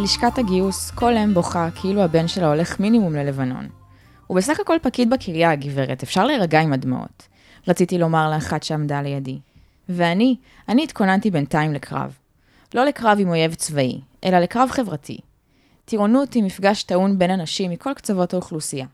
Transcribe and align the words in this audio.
בלשכת 0.00 0.38
הגיוס 0.38 0.90
כל 0.90 1.16
אם 1.16 1.34
בוכה 1.34 1.68
כאילו 1.74 2.02
הבן 2.02 2.28
שלה 2.28 2.48
הולך 2.48 2.80
מינימום 2.80 3.14
ללבנון. 3.14 3.68
הוא 4.26 4.36
בסך 4.36 4.60
הכל 4.60 4.76
פקיד 4.82 5.10
בקריה, 5.10 5.50
הגברת, 5.50 6.02
אפשר 6.02 6.24
להירגע 6.24 6.60
עם 6.60 6.72
הדמעות. 6.72 7.28
רציתי 7.68 7.98
לומר 7.98 8.30
לאחת 8.30 8.62
שעמדה 8.62 9.02
לידי. 9.02 9.38
ואני, 9.88 10.36
אני 10.68 10.84
התכוננתי 10.84 11.30
בינתיים 11.30 11.72
לקרב. 11.72 12.18
לא 12.74 12.84
לקרב 12.84 13.18
עם 13.20 13.28
אויב 13.28 13.54
צבאי, 13.54 14.00
אלא 14.24 14.38
לקרב 14.38 14.68
חברתי. 14.70 15.18
טירונות 15.84 16.32
היא 16.32 16.42
מפגש 16.42 16.82
טעון 16.82 17.18
בין 17.18 17.30
אנשים 17.30 17.70
מכל 17.70 17.94
קצוות 17.94 18.34
האוכלוסייה. 18.34 18.86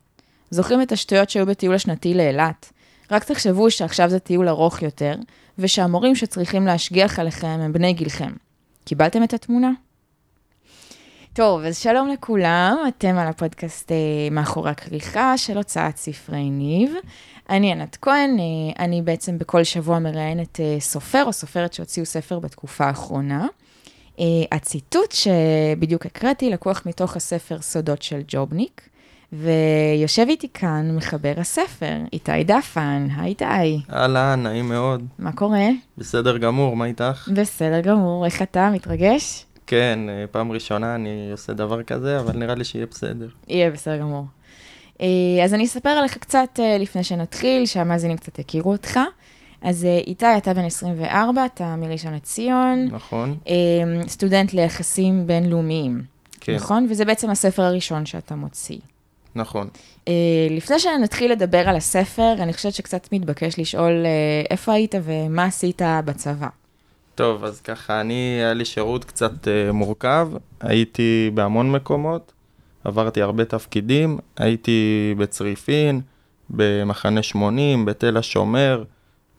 זוכרים 0.50 0.82
את 0.82 0.92
השטויות 0.92 1.30
שהיו 1.30 1.46
בטיול 1.46 1.74
השנתי 1.74 2.14
לאילת? 2.14 2.72
רק 3.10 3.24
תחשבו 3.24 3.70
שעכשיו 3.70 4.10
זה 4.10 4.18
טיול 4.18 4.48
ארוך 4.48 4.82
יותר, 4.82 5.14
ושהמורים 5.58 6.14
שצריכים 6.14 6.66
להשגיח 6.66 7.18
עליכם 7.18 7.46
הם 7.46 7.72
בני 7.72 7.92
גילכם. 7.92 8.32
קיבלתם 8.84 9.22
את 9.22 9.34
התמונה? 9.34 9.70
טוב, 11.36 11.60
אז 11.64 11.78
שלום 11.78 12.08
לכולם, 12.08 12.76
אתם 12.88 13.16
על 13.18 13.28
הפודקאסט 13.28 13.92
אה, 13.92 13.96
מאחורי 14.30 14.70
הכריכה 14.70 15.38
של 15.38 15.56
הוצאת 15.56 15.96
ספרי 15.96 16.50
ניב. 16.50 16.92
אני 17.50 17.72
ענת 17.72 17.96
כהן, 18.02 18.38
אה, 18.38 18.84
אני 18.84 19.02
בעצם 19.02 19.38
בכל 19.38 19.64
שבוע 19.64 19.98
מראיינת 19.98 20.60
אה, 20.60 20.76
סופר 20.80 21.24
או 21.26 21.32
סופרת 21.32 21.72
שהוציאו 21.72 22.06
ספר 22.06 22.38
בתקופה 22.38 22.84
האחרונה. 22.84 23.46
הציטוט 24.52 25.12
שבדיוק 25.12 26.06
הקראתי 26.06 26.50
לקוח 26.50 26.82
מתוך 26.86 27.16
הספר 27.16 27.60
סודות 27.60 28.02
של 28.02 28.20
ג'ובניק, 28.28 28.88
ויושב 29.32 30.26
איתי 30.28 30.48
כאן 30.54 30.96
מחבר 30.96 31.34
הספר, 31.36 31.96
איתי 32.12 32.44
דפן, 32.44 33.08
היי 33.16 33.28
איתי. 33.28 33.44
אהלן, 33.92 34.42
נעים 34.42 34.68
מאוד. 34.68 35.04
מה 35.18 35.32
קורה? 35.32 35.68
בסדר 35.98 36.38
גמור, 36.38 36.76
מה 36.76 36.84
איתך? 36.84 37.28
בסדר 37.34 37.80
גמור, 37.80 38.24
איך 38.24 38.42
אתה? 38.42 38.70
מתרגש? 38.72 39.45
כן, 39.66 39.98
אה, 40.08 40.24
פעם 40.30 40.52
ראשונה 40.52 40.94
אני 40.94 41.28
עושה 41.32 41.52
דבר 41.52 41.82
כזה, 41.82 42.20
אבל 42.20 42.36
נראה 42.36 42.54
לי 42.54 42.64
שיהיה 42.64 42.86
בסדר. 42.86 43.28
יהיה 43.48 43.70
בסדר 43.70 43.98
גמור. 43.98 44.24
אה, 45.00 45.06
אז 45.44 45.54
אני 45.54 45.64
אספר 45.64 45.88
עליך 45.88 46.18
קצת 46.18 46.48
אה, 46.58 46.78
לפני 46.78 47.04
שנתחיל, 47.04 47.66
שהמאזינים 47.66 48.16
קצת 48.16 48.38
יכירו 48.38 48.72
אותך. 48.72 49.00
אז 49.62 49.84
איתי, 50.06 50.26
אתה 50.36 50.54
בן 50.54 50.64
24, 50.64 51.44
אתה 51.46 51.76
מראשון 51.76 52.14
לציון. 52.14 52.88
נכון. 52.92 53.36
סטודנט 54.06 54.52
ליחסים 54.52 55.26
בינלאומיים. 55.26 56.02
כן. 56.40 56.54
נכון? 56.54 56.86
וזה 56.90 57.04
בעצם 57.04 57.30
הספר 57.30 57.62
הראשון 57.62 58.06
שאתה 58.06 58.34
מוציא. 58.34 58.78
נכון. 59.34 59.68
לפני 60.50 60.78
שנתחיל 60.78 61.32
לדבר 61.32 61.68
על 61.68 61.76
הספר, 61.76 62.32
אני 62.38 62.52
חושבת 62.52 62.74
שקצת 62.74 63.08
מתבקש 63.12 63.58
לשאול 63.58 64.06
איפה 64.50 64.72
היית 64.72 64.94
ומה 65.04 65.44
עשית 65.44 65.82
בצבא. 66.04 66.48
טוב, 67.16 67.44
אז 67.44 67.60
ככה, 67.60 68.00
אני, 68.00 68.38
היה 68.38 68.54
לי 68.54 68.64
שירות 68.64 69.04
קצת 69.04 69.32
uh, 69.32 69.72
מורכב, 69.72 70.28
הייתי 70.60 71.30
בהמון 71.34 71.72
מקומות, 71.72 72.32
עברתי 72.84 73.22
הרבה 73.22 73.44
תפקידים, 73.44 74.18
הייתי 74.36 75.14
בצריפין, 75.18 76.00
במחנה 76.50 77.22
80, 77.22 77.84
בתל 77.84 78.16
השומר, 78.16 78.84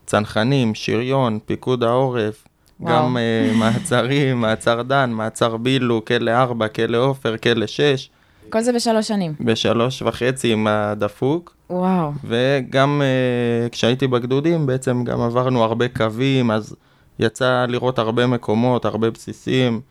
צנחנים, 0.05 0.75
שריון, 0.75 1.39
פיקוד 1.45 1.83
העורף, 1.83 2.43
וואו. 2.79 2.95
גם 2.95 3.17
uh, 3.17 3.55
מעצרים, 3.59 4.41
מעצר 4.41 4.81
דן, 4.81 5.09
מעצר 5.09 5.57
בילו, 5.57 6.05
כלא 6.05 6.31
4, 6.31 6.67
כלא 6.67 6.97
עופר, 6.97 7.37
כלא 7.37 7.67
6. 7.67 8.09
כל 8.49 8.61
זה 8.61 8.73
בשלוש 8.73 9.07
שנים. 9.07 9.33
בשלוש 9.39 10.01
וחצי 10.01 10.53
עם 10.53 10.67
הדפוק. 10.67 11.55
וואו. 11.69 12.11
וגם 12.23 13.01
uh, 13.01 13.69
כשהייתי 13.69 14.07
בגדודים, 14.07 14.65
בעצם 14.65 15.03
גם 15.03 15.21
עברנו 15.21 15.63
הרבה 15.63 15.87
קווים, 15.87 16.51
אז... 16.51 16.75
יצא 17.19 17.65
לראות 17.69 17.99
הרבה 17.99 18.27
מקומות, 18.27 18.85
הרבה 18.85 19.11
בסיסים, 19.11 19.81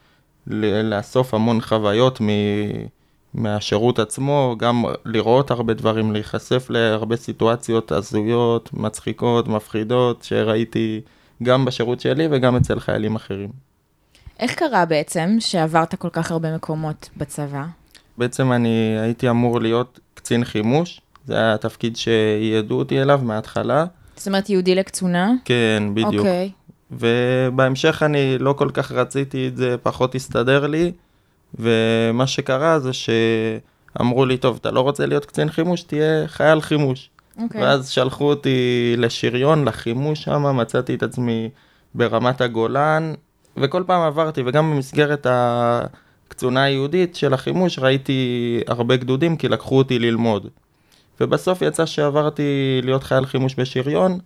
לאסוף 0.46 1.34
המון 1.34 1.60
חוויות 1.60 2.20
מ... 2.20 2.28
מהשירות 3.34 3.98
עצמו, 3.98 4.54
גם 4.58 4.84
לראות 5.04 5.50
הרבה 5.50 5.74
דברים, 5.74 6.12
להיחשף 6.12 6.66
להרבה 6.70 7.16
סיטואציות 7.16 7.92
הזויות, 7.92 8.70
מצחיקות, 8.72 9.48
מפחידות, 9.48 10.22
שראיתי 10.22 11.00
גם 11.42 11.64
בשירות 11.64 12.00
שלי 12.00 12.28
וגם 12.30 12.56
אצל 12.56 12.80
חיילים 12.80 13.16
אחרים. 13.16 13.50
איך 14.40 14.54
קרה 14.54 14.84
בעצם 14.84 15.36
שעברת 15.38 15.94
כל 15.94 16.08
כך 16.12 16.30
הרבה 16.30 16.54
מקומות 16.54 17.08
בצבא? 17.16 17.64
בעצם 18.18 18.52
אני 18.52 18.96
הייתי 19.00 19.30
אמור 19.30 19.60
להיות 19.60 20.00
קצין 20.14 20.44
חימוש, 20.44 21.00
זה 21.26 21.34
היה 21.34 21.54
התפקיד 21.54 21.96
שייעדו 21.96 22.78
אותי 22.78 23.02
אליו 23.02 23.20
מההתחלה. 23.22 23.84
זאת 24.16 24.26
אומרת 24.26 24.50
יהודי 24.50 24.74
לקצונה? 24.74 25.32
כן, 25.44 25.82
בדיוק. 25.94 26.14
אוקיי. 26.14 26.50
ובהמשך 26.90 28.02
אני 28.02 28.38
לא 28.38 28.52
כל 28.52 28.70
כך 28.74 28.92
רציתי 28.92 29.48
את 29.48 29.56
זה, 29.56 29.76
פחות 29.82 30.14
הסתדר 30.14 30.66
לי, 30.66 30.92
ומה 31.54 32.26
שקרה 32.26 32.78
זה 32.78 32.90
שאמרו 32.92 34.26
לי, 34.26 34.36
טוב, 34.36 34.58
אתה 34.60 34.70
לא 34.70 34.80
רוצה 34.80 35.06
להיות 35.06 35.24
קצין 35.24 35.50
חימוש, 35.50 35.82
תהיה 35.82 36.28
חייל 36.28 36.60
חימוש. 36.60 37.10
Okay. 37.38 37.42
אוקיי. 37.42 37.62
ואז 37.62 37.88
שלחו 37.88 38.24
אותי 38.24 38.94
לשריון, 38.98 39.64
לחימוש 39.64 40.22
שם, 40.22 40.56
מצאתי 40.56 40.94
את 40.94 41.02
עצמי 41.02 41.48
ברמת 41.94 42.40
הגולן, 42.40 43.12
וכל 43.56 43.82
פעם 43.86 44.02
עברתי, 44.02 44.42
וגם 44.46 44.70
במסגרת 44.70 45.26
הקצונה 45.30 46.62
היהודית 46.62 47.16
של 47.16 47.34
החימוש 47.34 47.78
ראיתי 47.78 48.60
הרבה 48.66 48.96
גדודים, 48.96 49.36
כי 49.36 49.48
לקחו 49.48 49.78
אותי 49.78 49.98
ללמוד. 49.98 50.46
ובסוף 51.20 51.62
יצא 51.62 51.86
שעברתי 51.86 52.80
להיות 52.82 53.02
חייל 53.02 53.26
חימוש 53.26 53.54
בשריון, 53.58 54.18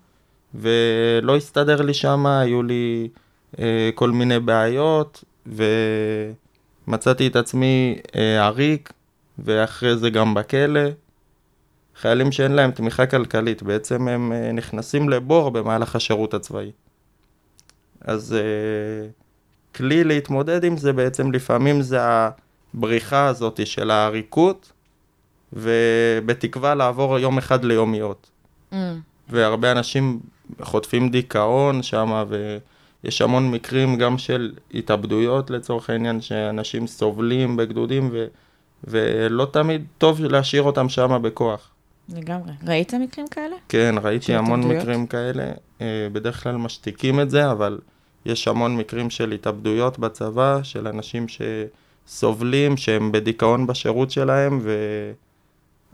ולא 0.55 1.37
הסתדר 1.37 1.83
לי 1.83 1.95
שם, 1.95 2.27
היו 2.27 2.63
לי 2.63 3.09
אה, 3.59 3.91
כל 3.95 4.11
מיני 4.11 4.39
בעיות, 4.41 5.25
ומצאתי 6.87 7.27
את 7.27 7.37
עצמי 7.37 7.99
אה, 8.17 8.47
עריק, 8.47 8.93
ואחרי 9.39 9.97
זה 9.97 10.11
גם 10.11 10.35
בכלא. 10.35 10.81
חיילים 11.97 12.33
שאין 12.33 12.53
להם 12.53 12.71
תמיכה 12.71 13.07
כלכלית, 13.07 13.63
בעצם 13.63 14.09
הם 14.09 14.33
אה, 14.33 14.53
נכנסים 14.53 15.09
לבור 15.09 15.51
במהלך 15.51 15.97
השירות 15.97 16.35
הצבאי. 16.35 16.71
אז 18.01 18.33
אה, 18.35 19.09
כלי 19.75 20.05
להתמודד 20.05 20.65
עם 20.65 20.77
זה 20.77 20.93
בעצם 20.93 21.33
לפעמים 21.33 21.83
זה 21.83 21.99
הבריחה 22.03 23.27
הזאת 23.27 23.67
של 23.67 23.91
העריקות, 23.91 24.73
ובתקווה 25.53 26.75
לעבור 26.75 27.19
יום 27.19 27.39
אחד 27.39 27.65
ליומיות. 27.65 28.31
Mm. 28.73 28.77
והרבה 29.31 29.73
אנשים 29.73 30.21
חוטפים 30.61 31.09
דיכאון 31.09 31.83
שם, 31.83 32.25
ויש 32.29 33.23
המון 33.23 33.51
מקרים 33.51 33.97
גם 33.97 34.19
של 34.19 34.53
התאבדויות 34.75 35.51
לצורך 35.51 35.91
העניין, 35.91 36.21
שאנשים 36.21 36.87
סובלים 36.87 37.57
בגדודים, 37.57 38.09
ו... 38.13 38.27
ולא 38.85 39.47
תמיד 39.51 39.85
טוב 39.99 40.21
להשאיר 40.21 40.63
אותם 40.63 40.89
שם 40.89 41.19
בכוח. 41.23 41.71
לגמרי. 42.09 42.53
ראית 42.67 42.95
מקרים 42.95 43.27
כאלה? 43.27 43.57
כן, 43.69 43.95
ראיתי 44.03 44.35
המון 44.35 44.59
התאבדויות? 44.61 44.83
מקרים 44.83 45.07
כאלה. 45.07 45.53
אה, 45.81 46.09
בדרך 46.13 46.43
כלל 46.43 46.57
משתיקים 46.57 47.21
את 47.21 47.31
זה, 47.31 47.51
אבל 47.51 47.79
יש 48.27 48.49
המון 48.49 48.77
מקרים 48.77 49.11
של 49.11 49.33
התאבדויות 49.33 49.99
בצבא, 49.99 50.63
של 50.63 50.89
אנשים 50.89 51.27
שסובלים, 51.29 52.77
שהם 52.77 53.13
בדיכאון 53.13 53.67
בשירות 53.67 54.11
שלהם, 54.11 54.59
ו... 54.63 54.73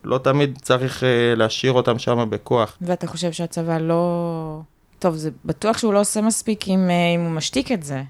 לא 0.04 0.18
תמיד 0.18 0.58
צריך 0.62 1.02
uh, 1.02 1.38
להשאיר 1.38 1.72
אותם 1.72 1.98
שם 1.98 2.26
בכוח. 2.30 2.78
ואתה 2.80 3.06
חושב 3.06 3.32
שהצבא 3.32 3.78
לא... 3.78 4.60
טוב, 4.98 5.14
זה 5.14 5.30
בטוח 5.44 5.78
שהוא 5.78 5.92
לא 5.92 6.00
עושה 6.00 6.20
מספיק 6.20 6.68
אם, 6.68 6.88
uh, 6.88 7.16
אם 7.16 7.20
הוא 7.20 7.30
משתיק 7.30 7.72
את 7.72 7.82
זה. 7.82 8.02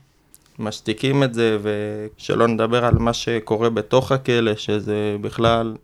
משתיקים 0.58 1.22
את 1.22 1.34
זה, 1.34 1.58
ושלא 1.62 2.48
נדבר 2.48 2.84
על 2.84 2.94
מה 2.98 3.12
שקורה 3.12 3.70
בתוך 3.70 4.12
הכלא, 4.12 4.56
שזה 4.56 5.16
בכלל 5.20 5.76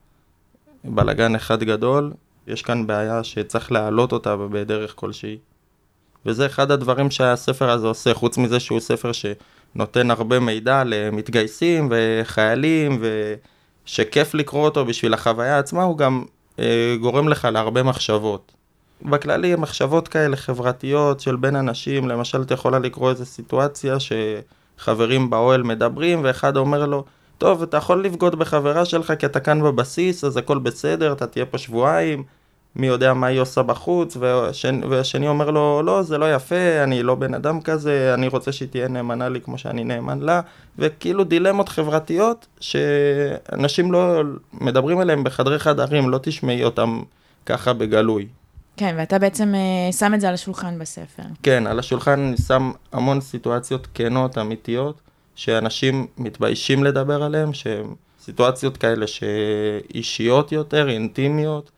בלאגן 0.84 1.34
אחד 1.34 1.62
גדול. 1.62 2.12
יש 2.46 2.62
כאן 2.62 2.86
בעיה 2.86 3.24
שצריך 3.24 3.72
להעלות 3.72 4.12
אותה 4.12 4.36
בדרך 4.36 4.92
כלשהי. 4.96 5.38
וזה 6.26 6.46
אחד 6.46 6.70
הדברים 6.70 7.10
שהספר 7.10 7.70
הזה 7.70 7.86
עושה, 7.86 8.14
חוץ 8.14 8.38
מזה 8.38 8.60
שהוא 8.60 8.80
ספר 8.80 9.10
שנותן 9.12 10.10
הרבה 10.10 10.40
מידע 10.40 10.82
למתגייסים 10.86 11.88
וחיילים 11.90 12.98
ו... 13.00 13.34
שכיף 13.84 14.34
לקרוא 14.34 14.64
אותו 14.64 14.84
בשביל 14.84 15.14
החוויה 15.14 15.58
עצמה, 15.58 15.82
הוא 15.82 15.98
גם 15.98 16.24
אה, 16.58 16.96
גורם 17.00 17.28
לך 17.28 17.44
להרבה 17.44 17.82
מחשבות. 17.82 18.52
בכללי, 19.02 19.56
מחשבות 19.56 20.08
כאלה 20.08 20.36
חברתיות 20.36 21.20
של 21.20 21.36
בין 21.36 21.56
אנשים, 21.56 22.08
למשל, 22.08 22.42
אתה 22.42 22.54
יכולה 22.54 22.78
לקרוא 22.78 23.10
איזו 23.10 23.24
סיטואציה 23.26 23.96
שחברים 24.78 25.30
באוהל 25.30 25.62
מדברים, 25.62 26.20
ואחד 26.24 26.56
אומר 26.56 26.86
לו, 26.86 27.04
טוב, 27.38 27.62
אתה 27.62 27.76
יכול 27.76 28.04
לבגוד 28.04 28.38
בחברה 28.38 28.84
שלך 28.84 29.12
כי 29.18 29.26
אתה 29.26 29.40
כאן 29.40 29.62
בבסיס, 29.62 30.24
אז 30.24 30.36
הכל 30.36 30.58
בסדר, 30.58 31.12
אתה 31.12 31.26
תהיה 31.26 31.46
פה 31.46 31.58
שבועיים, 31.58 32.24
מי 32.76 32.86
יודע 32.86 33.14
מה 33.14 33.26
היא 33.26 33.40
עושה 33.40 33.62
בחוץ, 33.62 34.16
והשני, 34.16 34.86
והשני 34.86 35.28
אומר 35.28 35.50
לו, 35.50 35.82
לא, 35.82 36.02
זה 36.02 36.18
לא 36.18 36.34
יפה, 36.34 36.82
אני 36.84 37.02
לא 37.02 37.14
בן 37.14 37.34
אדם 37.34 37.60
כזה, 37.60 38.14
אני 38.14 38.28
רוצה 38.28 38.52
שהיא 38.52 38.68
תהיה 38.68 38.88
נאמנה 38.88 39.28
לי 39.28 39.40
כמו 39.40 39.58
שאני 39.58 39.84
נאמן 39.84 40.20
לה, 40.20 40.40
וכאילו 40.78 41.24
דילמות 41.24 41.68
חברתיות 41.68 42.46
שאנשים 42.60 43.92
לא 43.92 44.22
מדברים 44.52 44.98
עליהם 44.98 45.24
בחדרי 45.24 45.58
חדרים, 45.58 46.10
לא 46.10 46.18
תשמעי 46.22 46.64
אותם 46.64 47.02
ככה 47.46 47.72
בגלוי. 47.72 48.26
כן, 48.76 48.94
ואתה 48.98 49.18
בעצם 49.18 49.54
uh, 49.54 49.92
שם 49.92 50.14
את 50.14 50.20
זה 50.20 50.28
על 50.28 50.34
השולחן 50.34 50.78
בספר. 50.78 51.22
כן, 51.42 51.66
על 51.66 51.78
השולחן 51.78 52.20
אני 52.20 52.36
שם 52.36 52.72
המון 52.92 53.20
סיטואציות 53.20 53.88
כנות, 53.94 54.38
אמיתיות, 54.38 55.00
שאנשים 55.34 56.06
מתביישים 56.18 56.84
לדבר 56.84 57.22
עליהם, 57.22 57.52
שהן 57.52 57.86
סיטואציות 58.20 58.76
כאלה 58.76 59.06
שאישיות 59.06 60.52
יותר, 60.52 60.88
אינטימיות, 60.88 61.70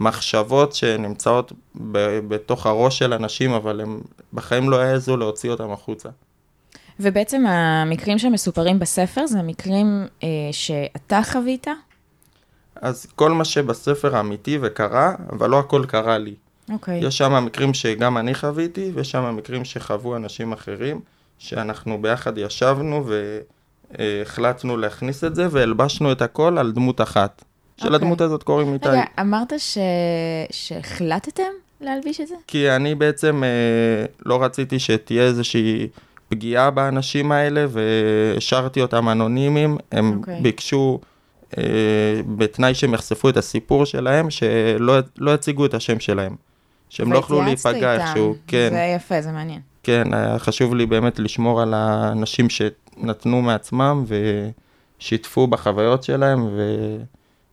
מחשבות 0.00 0.74
שנמצאות 0.74 1.52
ב- 1.92 2.20
בתוך 2.28 2.66
הראש 2.66 2.98
של 2.98 3.12
אנשים, 3.12 3.52
אבל 3.52 3.80
הם 3.80 4.00
בחיים 4.32 4.70
לא 4.70 4.80
העזו 4.80 5.16
להוציא 5.16 5.50
אותם 5.50 5.70
החוצה. 5.70 6.08
ובעצם 7.00 7.46
המקרים 7.46 8.18
שמסופרים 8.18 8.78
בספר 8.78 9.26
זה 9.26 9.42
מקרים 9.42 10.06
אה, 10.22 10.28
שאתה 10.52 11.20
חווית? 11.32 11.66
אז 12.76 13.06
כל 13.14 13.30
מה 13.30 13.44
שבספר 13.44 14.20
אמיתי 14.20 14.58
וקרה, 14.62 15.14
אבל 15.32 15.50
לא 15.50 15.58
הכל 15.58 15.84
קרה 15.88 16.18
לי. 16.18 16.34
אוקיי. 16.72 17.06
יש 17.06 17.18
שם 17.18 17.44
מקרים 17.44 17.74
שגם 17.74 18.18
אני 18.18 18.34
חוויתי, 18.34 18.90
ויש 18.94 19.10
שם 19.10 19.36
מקרים 19.36 19.64
שחוו 19.64 20.16
אנשים 20.16 20.52
אחרים, 20.52 21.00
שאנחנו 21.38 22.02
ביחד 22.02 22.38
ישבנו 22.38 23.04
והחלטנו 23.98 24.76
להכניס 24.76 25.24
את 25.24 25.34
זה, 25.34 25.46
והלבשנו 25.50 26.12
את 26.12 26.22
הכל 26.22 26.58
על 26.58 26.72
דמות 26.72 27.00
אחת. 27.00 27.44
שלדמות 27.82 28.12
אוקיי. 28.12 28.26
הזאת 28.26 28.42
קוראים 28.42 28.74
איתי. 28.74 28.88
רגע, 28.88 29.02
אמרת 29.20 29.52
ש... 29.58 29.78
שהחלטתם 30.50 31.42
להלביש 31.80 32.20
את 32.20 32.28
זה? 32.28 32.34
כי 32.46 32.70
אני 32.70 32.94
בעצם 32.94 33.44
אה, 33.44 34.04
לא 34.26 34.42
רציתי 34.42 34.78
שתהיה 34.78 35.22
איזושהי 35.22 35.88
פגיעה 36.28 36.70
באנשים 36.70 37.32
האלה, 37.32 37.66
והשארתי 37.68 38.82
אותם 38.82 39.08
אנונימיים. 39.08 39.76
הם 39.92 40.16
אוקיי. 40.18 40.40
ביקשו, 40.40 41.00
אה, 41.58 41.62
בתנאי 42.36 42.74
שהם 42.74 42.94
יחשפו 42.94 43.28
את 43.28 43.36
הסיפור 43.36 43.84
שלהם, 43.84 44.30
שלא 44.30 44.98
לא 45.18 45.34
יציגו 45.34 45.66
את 45.66 45.74
השם 45.74 46.00
שלהם. 46.00 46.36
שהם 46.90 47.12
לא 47.12 47.16
יוכלו 47.16 47.42
להיפגע 47.42 47.92
איתם. 47.92 48.04
איכשהו. 48.04 48.34
כן, 48.46 48.68
זה 48.70 48.92
יפה, 48.96 49.22
זה 49.22 49.32
מעניין. 49.32 49.60
כן, 49.82 50.14
היה 50.14 50.38
חשוב 50.38 50.74
לי 50.74 50.86
באמת 50.86 51.18
לשמור 51.18 51.62
על 51.62 51.74
האנשים 51.74 52.46
שנתנו 52.50 53.42
מעצמם 53.42 54.04
ושיתפו 55.00 55.46
בחוויות 55.46 56.02
שלהם, 56.02 56.48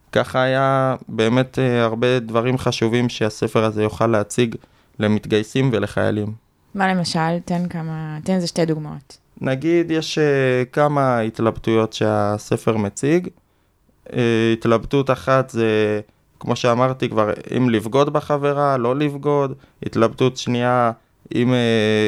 וככה 0.09 0.41
היה 0.41 0.95
באמת 1.07 1.59
אה, 1.59 1.83
הרבה 1.83 2.19
דברים 2.19 2.57
חשובים 2.57 3.09
שהספר 3.09 3.63
הזה 3.63 3.83
יוכל 3.83 4.07
להציג 4.07 4.55
למתגייסים 4.99 5.69
ולחיילים. 5.73 6.33
מה 6.75 6.93
למשל? 6.93 7.39
תן 7.45 7.67
כמה... 7.67 8.17
תן 8.23 8.33
איזה 8.33 8.47
שתי 8.47 8.65
דוגמאות. 8.65 9.17
נגיד, 9.41 9.91
יש 9.91 10.17
אה, 10.17 10.63
כמה 10.71 11.19
התלבטויות 11.19 11.93
שהספר 11.93 12.77
מציג. 12.77 13.27
אה, 14.13 14.53
התלבטות 14.53 15.11
אחת 15.11 15.49
זה, 15.49 16.01
כמו 16.39 16.55
שאמרתי 16.55 17.09
כבר, 17.09 17.33
אם 17.57 17.69
לבגוד 17.69 18.13
בחברה, 18.13 18.77
לא 18.77 18.95
לבגוד. 18.95 19.53
התלבטות 19.85 20.37
שנייה, 20.37 20.91
אם 21.35 21.53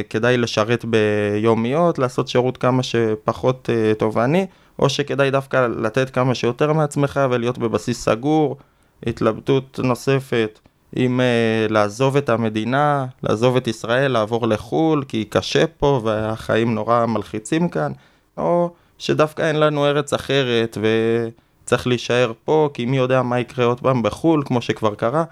כדאי 0.10 0.38
לשרת 0.38 0.86
ביומיות, 0.86 2.00
לעשות 2.00 2.28
שירות 2.28 2.58
כמה 2.58 2.84
שפחות 2.84 3.70
תובעני, 3.98 4.46
או 4.80 4.90
שכדאי 4.90 5.32
דווקא 5.32 5.68
לתת 5.68 6.10
כמה 6.10 6.36
שיותר 6.36 6.74
מעצמך 6.74 7.20
ולהיות 7.30 7.58
בבסיס 7.58 8.06
סגור. 8.06 8.58
התלבטות 9.06 9.80
נוספת, 9.84 10.60
אם 10.98 11.20
uh, 11.20 11.72
לעזוב 11.72 12.18
את 12.18 12.30
המדינה, 12.30 13.06
לעזוב 13.24 13.56
את 13.56 13.68
ישראל, 13.68 14.12
לעבור 14.12 14.48
לחו"ל, 14.48 15.04
כי 15.08 15.26
קשה 15.26 15.68
פה 15.68 16.02
והחיים 16.04 16.76
נורא 16.76 17.06
מלחיצים 17.06 17.70
כאן, 17.70 17.92
או 18.38 18.74
שדווקא 18.98 19.42
אין 19.42 19.56
לנו 19.56 19.86
ארץ 19.86 20.14
אחרת 20.14 20.78
וצריך 20.82 21.88
להישאר 21.88 22.32
פה, 22.46 22.70
כי 22.74 22.86
מי 22.86 22.98
יודע 22.98 23.22
מה 23.22 23.40
יקרה 23.40 23.66
עוד 23.66 23.80
פעם 23.80 24.04
בחו"ל, 24.04 24.44
כמו 24.46 24.62
שכבר 24.62 24.96
קרה. 24.96 25.24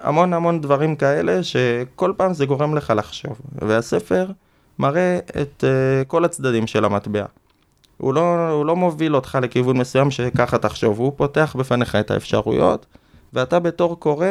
המון 0.00 0.32
המון 0.32 0.60
דברים 0.60 0.96
כאלה 0.96 1.42
שכל 1.42 2.12
פעם 2.16 2.34
זה 2.34 2.46
גורם 2.46 2.74
לך 2.74 2.92
לחשוב. 2.96 3.40
והספר 3.62 4.26
מראה 4.78 5.18
את 5.42 5.64
uh, 5.64 6.04
כל 6.08 6.24
הצדדים 6.24 6.66
של 6.66 6.84
המטבע. 6.84 7.24
הוא 7.96 8.14
לא, 8.14 8.50
הוא 8.50 8.66
לא 8.66 8.76
מוביל 8.76 9.16
אותך 9.16 9.38
לכיוון 9.42 9.76
מסוים 9.78 10.10
שככה 10.10 10.58
תחשוב, 10.58 10.98
הוא 10.98 11.12
פותח 11.16 11.56
בפניך 11.58 11.94
את 11.94 12.10
האפשרויות, 12.10 12.86
ואתה 13.32 13.58
בתור 13.58 14.00
קורא 14.00 14.26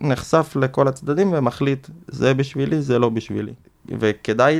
נחשף 0.00 0.56
לכל 0.56 0.88
הצדדים 0.88 1.32
ומחליט, 1.32 1.88
זה 2.08 2.34
בשבילי, 2.34 2.82
זה 2.82 2.98
לא 2.98 3.08
בשבילי. 3.08 3.52
וכדאי 3.98 4.58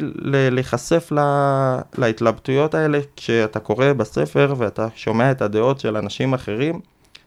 להיחשף 0.50 1.12
ל- 1.12 1.78
להתלבטויות 1.98 2.74
האלה 2.74 2.98
כשאתה 3.16 3.60
קורא 3.60 3.92
בספר 3.92 4.54
ואתה 4.56 4.88
שומע 4.94 5.30
את 5.30 5.42
הדעות 5.42 5.80
של 5.80 5.96
אנשים 5.96 6.34
אחרים, 6.34 6.80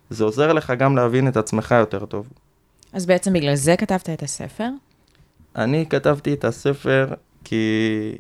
זה 0.10 0.24
עוזר 0.24 0.54
לך 0.54 0.74
גם 0.78 0.95
להבין 0.95 1.28
את 1.28 1.38
עצמך 1.38 1.75
יותר 1.80 2.06
טוב. 2.06 2.28
אז 2.94 3.06
בעצם 3.06 3.33
בגלל 3.33 3.56
זה 3.56 3.75
כתבת 3.78 4.10
את 4.10 4.24
הספר? 4.24 4.69
אני 5.56 5.86
כתבתי 5.89 6.33
את 6.33 6.45
הספר 6.45 7.07
כי 7.44 8.12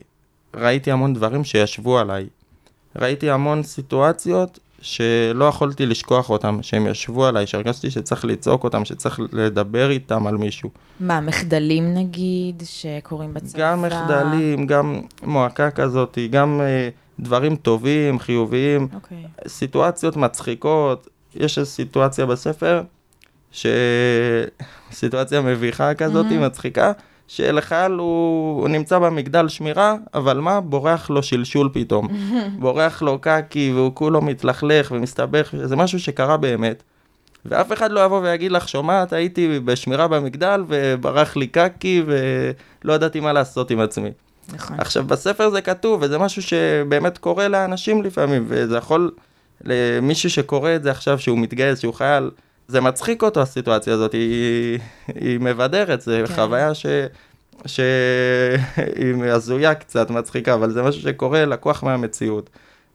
ראיתי 0.55 0.91
המון 0.91 1.13
דברים 1.13 1.43
שישבו 1.43 1.99
עליי. 1.99 2.27
ראיתי 2.99 3.29
המון 3.29 3.63
סיטואציות 3.63 4.59
שלא 4.81 5.45
יכולתי 5.45 5.85
לשכוח 5.85 6.29
אותם, 6.29 6.59
שהם 6.61 6.87
ישבו 6.87 7.25
עליי, 7.25 7.47
שהרגשתי 7.47 7.91
שצריך 7.91 8.25
לצעוק 8.25 8.63
אותם, 8.63 8.85
שצריך 8.85 9.19
לדבר 9.31 9.89
איתם 9.89 10.27
על 10.27 10.37
מישהו. 10.37 10.69
מה, 10.99 11.21
מחדלים 11.21 11.93
נגיד, 11.93 12.63
שקורים 12.65 13.33
בצבא? 13.33 13.59
גם 13.59 13.81
מחדלים, 13.81 14.67
גם 14.67 15.01
מועקה 15.23 15.71
כזאת, 15.71 16.17
גם 16.29 16.61
uh, 16.61 17.23
דברים 17.23 17.55
טובים, 17.55 18.19
חיוביים, 18.19 18.87
אוקיי. 18.93 19.23
סיטואציות 19.47 20.17
מצחיקות. 20.17 21.07
יש 21.35 21.57
איזו 21.57 21.69
סיטואציה 21.69 22.25
בספר, 22.25 22.81
ש... 23.51 23.65
סיטואציה 24.91 25.41
מביכה 25.41 25.93
כזאת, 25.93 26.25
מהמם. 26.25 26.45
מצחיקה, 26.45 26.91
שלחייל 27.27 27.91
הוא, 27.91 28.61
הוא 28.61 28.67
נמצא 28.69 28.99
במגדל 28.99 29.47
שמירה, 29.47 29.95
אבל 30.13 30.39
מה? 30.39 30.61
בורח 30.61 31.09
לו 31.09 31.23
שלשול 31.23 31.69
פתאום. 31.73 32.07
בורח 32.59 33.01
לו 33.01 33.19
קקי 33.19 33.71
והוא 33.75 33.91
כולו 33.93 34.21
מתלכלך 34.21 34.91
ומסתבך, 34.91 35.53
זה 35.63 35.75
משהו 35.75 35.99
שקרה 35.99 36.37
באמת. 36.37 36.83
ואף 37.45 37.73
אחד 37.73 37.91
לא 37.91 38.05
יבוא 38.05 38.21
ויגיד 38.21 38.51
לך, 38.51 38.69
שומעת, 38.69 39.13
הייתי 39.13 39.59
בשמירה 39.59 40.07
במגדל 40.07 40.63
וברח 40.67 41.35
לי 41.35 41.47
קקי 41.47 42.03
ולא 42.05 42.93
ידעתי 42.93 43.19
מה 43.19 43.33
לעשות 43.33 43.71
עם 43.71 43.79
עצמי. 43.79 44.09
נכון. 44.53 44.79
עכשיו, 44.79 45.03
בספר 45.03 45.49
זה 45.49 45.61
כתוב, 45.61 46.01
וזה 46.01 46.17
משהו 46.17 46.41
שבאמת 46.41 47.17
קורה 47.17 47.47
לאנשים 47.47 48.03
לפעמים, 48.03 48.45
וזה 48.47 48.77
יכול, 48.77 49.11
למישהו 49.63 50.29
שקורא 50.29 50.75
את 50.75 50.83
זה 50.83 50.91
עכשיו, 50.91 51.19
שהוא 51.19 51.37
מתגייס, 51.37 51.79
שהוא 51.79 51.93
חייל, 51.93 52.29
זה 52.67 52.81
מצחיק 52.81 53.23
אותו 53.23 53.41
הסיטואציה 53.41 53.93
הזאת, 53.93 54.13
היא, 54.13 54.79
היא 55.07 55.39
מבדרת, 55.39 56.01
זה 56.01 56.23
כן. 56.27 56.35
חוויה 56.35 56.73
ש... 56.73 56.85
שהיא 57.65 59.23
הזויה 59.23 59.75
קצת, 59.75 60.09
מצחיקה, 60.09 60.53
אבל 60.53 60.71
זה 60.71 60.83
משהו 60.83 61.01
שקורה 61.01 61.45
לקוח 61.45 61.83
מהמציאות. 61.83 62.49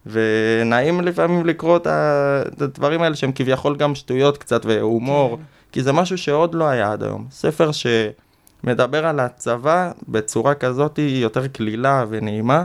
ונעים 0.05 1.01
לפעמים 1.01 1.45
לקרוא 1.45 1.77
את 1.77 2.61
הדברים 2.61 3.01
האלה 3.01 3.15
שהם 3.15 3.31
כביכול 3.31 3.77
גם 3.77 3.95
שטויות 3.95 4.37
קצת 4.37 4.65
והומור, 4.65 5.37
כן. 5.37 5.43
כי 5.71 5.83
זה 5.83 5.91
משהו 5.91 6.17
שעוד 6.17 6.55
לא 6.55 6.67
היה 6.67 6.91
עד 6.91 7.03
היום. 7.03 7.25
ספר 7.31 7.69
שמדבר 7.71 9.05
על 9.05 9.19
הצבא 9.19 9.91
בצורה 10.07 10.53
כזאת 10.53 10.97
היא 10.97 11.21
יותר 11.21 11.47
קלילה 11.47 12.05
ונעימה, 12.09 12.63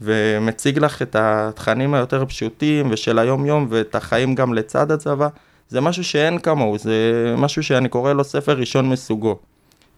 ומציג 0.00 0.78
לך 0.78 1.02
את 1.02 1.16
התכנים 1.18 1.94
היותר 1.94 2.26
פשוטים 2.26 2.88
ושל 2.90 3.18
היום-יום 3.18 3.66
ואת 3.70 3.94
החיים 3.94 4.34
גם 4.34 4.54
לצד 4.54 4.90
הצבא. 4.90 5.28
זה 5.68 5.80
משהו 5.80 6.04
שאין 6.04 6.38
כמוהו, 6.38 6.78
זה 6.78 7.34
משהו 7.38 7.62
שאני 7.62 7.88
קורא 7.88 8.12
לו 8.12 8.24
ספר 8.24 8.52
ראשון 8.52 8.88
מסוגו. 8.88 9.38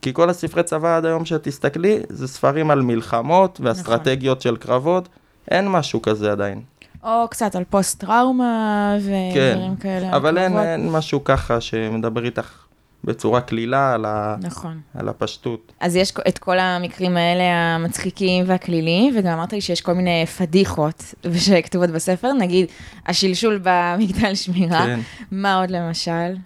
כי 0.02 0.12
כל 0.12 0.30
הספרי 0.30 0.62
צבא 0.62 0.96
עד 0.96 1.04
היום 1.04 1.24
שתסתכלי, 1.24 1.98
זה 2.08 2.28
ספרים 2.28 2.70
על 2.70 2.82
מלחמות 2.82 3.60
ואסטרטגיות 3.62 4.40
של 4.40 4.56
קרבות, 4.56 5.08
אין 5.50 5.68
משהו 5.68 6.02
כזה 6.02 6.32
עדיין. 6.32 6.62
או 7.04 7.28
קצת 7.30 7.56
על 7.56 7.64
פוסט-טראומה 7.70 8.96
ודברים 8.96 9.76
כאלה. 9.76 10.16
אבל 10.16 10.38
אין. 10.38 10.58
אין 10.58 10.90
משהו 10.90 11.24
ככה 11.24 11.60
שמדבר 11.60 12.24
איתך 12.24 12.69
בצורה 13.04 13.40
קלילה 13.40 13.94
על, 13.94 14.04
ה, 14.04 14.36
נכון. 14.42 14.80
על 14.94 15.08
הפשטות. 15.08 15.72
אז 15.80 15.96
יש 15.96 16.12
את 16.28 16.38
כל 16.38 16.58
המקרים 16.58 17.16
האלה 17.16 17.74
המצחיקים 17.74 18.44
והכליליים, 18.46 19.14
וגם 19.18 19.32
אמרת 19.32 19.52
לי 19.52 19.60
שיש 19.60 19.80
כל 19.80 19.92
מיני 19.92 20.26
פדיחות 20.26 21.14
שכתובות 21.44 21.90
בספר, 21.90 22.32
נגיד 22.32 22.66
השלשול 23.06 23.60
במגדל 23.62 24.34
שמירה. 24.34 24.86
כן. 24.86 25.00
מה 25.30 25.60
עוד 25.60 25.70
למשל? 25.70 26.36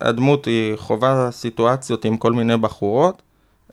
הדמות 0.00 0.44
היא 0.44 0.76
חווה 0.76 1.28
סיטואציות 1.30 2.04
עם 2.04 2.16
כל 2.16 2.32
מיני 2.32 2.56
בחורות. 2.56 3.22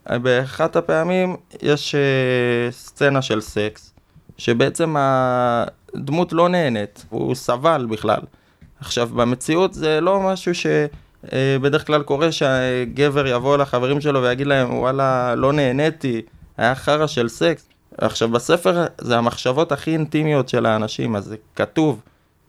באחת 0.10 0.76
הפעמים 0.76 1.36
יש 1.62 1.96
אה, 1.96 2.72
סצנה 2.72 3.22
של 3.22 3.42
סקס, 3.42 3.94
שבעצם 4.38 4.96
הדמות 4.98 6.34
לא 6.34 6.50
נהנית, 6.50 7.06
הוא 7.10 7.36
סבל 7.36 7.88
בכלל. 7.90 8.22
עכשיו, 8.80 9.08
במציאות 9.08 9.74
זה 9.74 10.02
לא 10.02 10.22
משהו 10.22 10.54
שבדרך 11.26 11.88
כלל 11.88 12.04
קורה 12.04 12.32
שהגבר 12.32 13.28
יבוא 13.28 13.58
לחברים 13.58 14.02
שלו 14.02 14.22
ויגיד 14.22 14.48
להם, 14.48 14.80
וואלה, 14.80 15.36
לא 15.36 15.54
נהניתי, 15.54 16.22
היה 16.58 16.76
חרא 16.76 17.08
של 17.08 17.30
סקס. 17.30 17.68
עכשיו, 17.98 18.30
בספר 18.30 18.86
זה 19.02 19.18
המחשבות 19.18 19.72
הכי 19.72 19.92
אינטימיות 19.92 20.50
של 20.50 20.66
האנשים, 20.66 21.16
אז 21.16 21.26
זה 21.26 21.36
כתוב, 21.56 22.02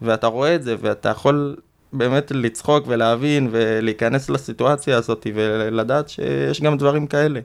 ואתה 0.02 0.26
רואה 0.26 0.54
את 0.54 0.62
זה, 0.62 0.76
ואתה 0.80 1.08
יכול 1.08 1.56
באמת 1.92 2.30
לצחוק 2.30 2.84
ולהבין 2.86 3.48
ולהיכנס 3.50 4.30
לסיטואציה 4.30 4.96
הזאת 4.96 5.26
ולדעת 5.34 6.08
שיש 6.08 6.60
גם 6.62 6.78
דברים 6.78 7.06
כאלה, 7.06 7.40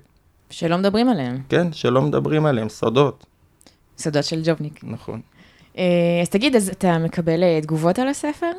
שלא 0.50 0.77
מדברים 0.77 1.10
עליהם. 1.10 1.42
כן? 1.50 1.74
שלא 1.74 2.01
מדברים 2.01 2.46
עליהם, 2.46 2.70
סודות, 2.70 3.25
סודות 3.98 4.24
של 4.24 4.42
ג'ובניק. 4.44 4.80
נכון. 4.84 5.22
אה, 5.77 5.84
אז 6.22 6.30
תגיד, 6.30 6.56
אז 6.56 6.70
אתה 6.70 6.98
מקבל 6.98 7.44
אה, 7.44 7.60
תגובות 7.62 8.00
על 8.00 8.08
הספר? 8.08 8.51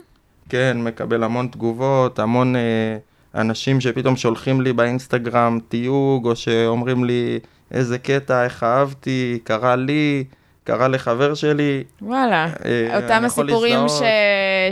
כן, 0.49 0.77
מקבל 0.81 1.25
המון 1.25 1.47
תגובות, 1.47 2.19
המון 2.19 2.57
אה, 2.57 2.97
אנשים 3.35 3.81
שפתאום 3.81 4.17
שולחים 4.17 4.61
לי 4.61 4.73
באינסטגרם 4.73 5.59
תיוג, 5.69 6.27
או 6.27 6.37
שאומרים 6.37 7.05
לי 7.05 7.39
איזה 7.71 7.99
קטע, 7.99 8.45
איך 8.45 8.63
אהבתי, 8.63 9.39
קרה 9.45 9.77
לי, 9.77 10.25
קרה 10.65 10.89
לחבר 10.89 11.35
שלי. 11.35 11.85
וואלה, 12.03 12.49
אה, 12.65 12.97
אותם 12.97 13.25
הסיפורים 13.25 13.89
ש... 13.89 14.03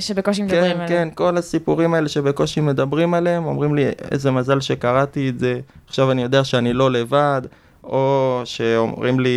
שבקושי 0.00 0.42
מדברים 0.42 0.62
כן, 0.62 0.70
עליהם. 0.70 0.88
כן, 0.88 1.08
כל 1.14 1.36
הסיפורים 1.36 1.94
האלה 1.94 2.08
שבקושי 2.08 2.60
מדברים 2.60 3.14
עליהם, 3.14 3.44
אומרים 3.44 3.74
לי, 3.74 3.84
איזה 4.10 4.30
מזל 4.30 4.60
שקראתי 4.60 5.28
את 5.28 5.38
זה, 5.38 5.60
עכשיו 5.88 6.10
אני 6.10 6.22
יודע 6.22 6.44
שאני 6.44 6.72
לא 6.72 6.90
לבד, 6.90 7.42
או 7.84 8.40
שאומרים 8.44 9.20
לי, 9.20 9.30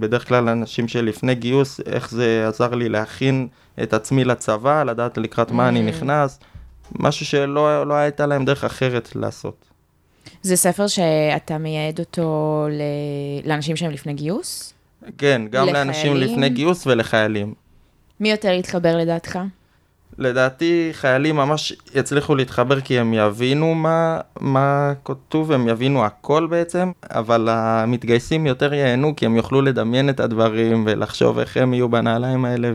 בדרך 0.00 0.28
כלל 0.28 0.48
אנשים 0.48 0.88
שלפני 0.88 1.34
גיוס, 1.34 1.80
איך 1.86 2.10
זה 2.10 2.44
עזר 2.48 2.74
לי 2.74 2.88
להכין 2.88 3.48
את 3.82 3.94
עצמי 3.94 4.24
לצבא, 4.24 4.82
לדעת 4.82 5.18
לקראת 5.18 5.50
מה 5.50 5.68
אני 5.68 5.80
Mm. 5.80 5.88
נכנס, 5.88 6.38
משהו 6.98 7.26
שלא 7.26 7.86
לא 7.86 7.94
הייתה 7.94 8.26
להם 8.26 8.44
דרך 8.44 8.64
אחרת 8.64 9.16
לעשות. 9.16 9.56
זה 10.42 10.56
ספר 10.56 10.86
שאתה 10.86 11.58
מייעד 11.58 11.98
אותו 11.98 12.66
ל... 12.70 12.82
לאנשים 13.48 13.76
שהם 13.76 13.90
לפני 13.90 14.14
גיוס? 14.14 14.74
כן, 15.18 15.42
גם 15.50 15.66
לאנשים 15.66 16.14
לחיילים? 16.16 16.32
לפני 16.32 16.48
גיוס 16.48 16.86
ולחיילים. 16.86 17.54
מי 18.20 18.30
יותר 18.30 18.50
יתחבר 18.50 18.96
לדעתך? 18.96 19.38
לדעתי 20.18 20.88
חיילים 20.92 21.36
ממש 21.36 21.72
יצליחו 21.94 22.34
להתחבר 22.34 22.80
כי 22.80 22.98
הם 22.98 23.14
יבינו 23.14 23.74
מה, 23.74 24.20
מה 24.40 24.92
כתוב, 25.04 25.52
הם 25.52 25.68
יבינו 25.68 26.04
הכל 26.04 26.46
בעצם, 26.50 26.90
אבל 27.10 27.48
המתגייסים 27.50 28.46
יותר 28.46 28.74
ייהנו 28.74 29.16
כי 29.16 29.26
הם 29.26 29.36
יוכלו 29.36 29.62
לדמיין 29.62 30.08
את 30.08 30.20
הדברים 30.20 30.84
ולחשוב 30.86 31.38
איך 31.38 31.56
הם 31.56 31.74
יהיו 31.74 31.88
בנעליים 31.88 32.44
האלה 32.44 32.72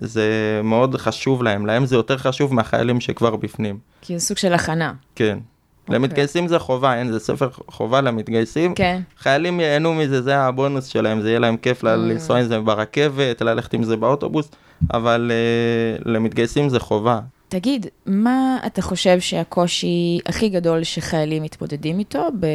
וזה 0.00 0.60
מאוד 0.64 0.96
חשוב 0.96 1.42
להם, 1.42 1.66
להם 1.66 1.86
זה 1.86 1.96
יותר 1.96 2.16
חשוב 2.18 2.54
מהחיילים 2.54 3.00
שכבר 3.00 3.36
בפנים, 3.36 3.78
כי 4.00 4.18
זה 4.18 4.26
סוג 4.26 4.36
של 4.36 4.52
הכנה. 4.52 4.92
כן. 5.14 5.38
אוקיי. 5.86 5.98
למתגייסים 5.98 6.48
זה 6.48 6.58
חובה, 6.58 6.94
אין, 6.98 7.12
זה 7.12 7.18
ספר 7.18 7.48
חובה 7.68 8.00
למתגייסים. 8.00 8.74
כן. 8.74 9.00
חיילים 9.18 9.60
ייהנו 9.60 9.94
מזה, 9.94 10.22
זה 10.22 10.38
הבונוס 10.38 10.86
שלהם, 10.86 11.20
זה 11.20 11.28
יהיה 11.28 11.38
להם 11.38 11.56
כיף 11.56 11.84
Mm. 11.84 11.86
לנסוע 11.86 12.38
עם 12.38 12.44
זה 12.44 12.60
ברכבת, 12.60 13.42
ללכת 13.42 13.74
עם 13.74 13.82
זה 13.82 13.96
באוטובוס, 13.96 14.50
אבל 14.94 15.30
uh, 15.30 16.02
למתגייסים 16.08 16.68
זה 16.68 16.80
חובה. 16.80 17.20
תגיד, 17.48 17.86
מה 18.06 18.58
אתה 18.66 18.82
חושב 18.82 19.20
שהקושי 19.20 20.18
הכי 20.26 20.48
גדול 20.48 20.82
שחיילים 20.82 21.42
מתמודדים 21.42 21.98
איתו 21.98 22.28
ב... 22.40 22.46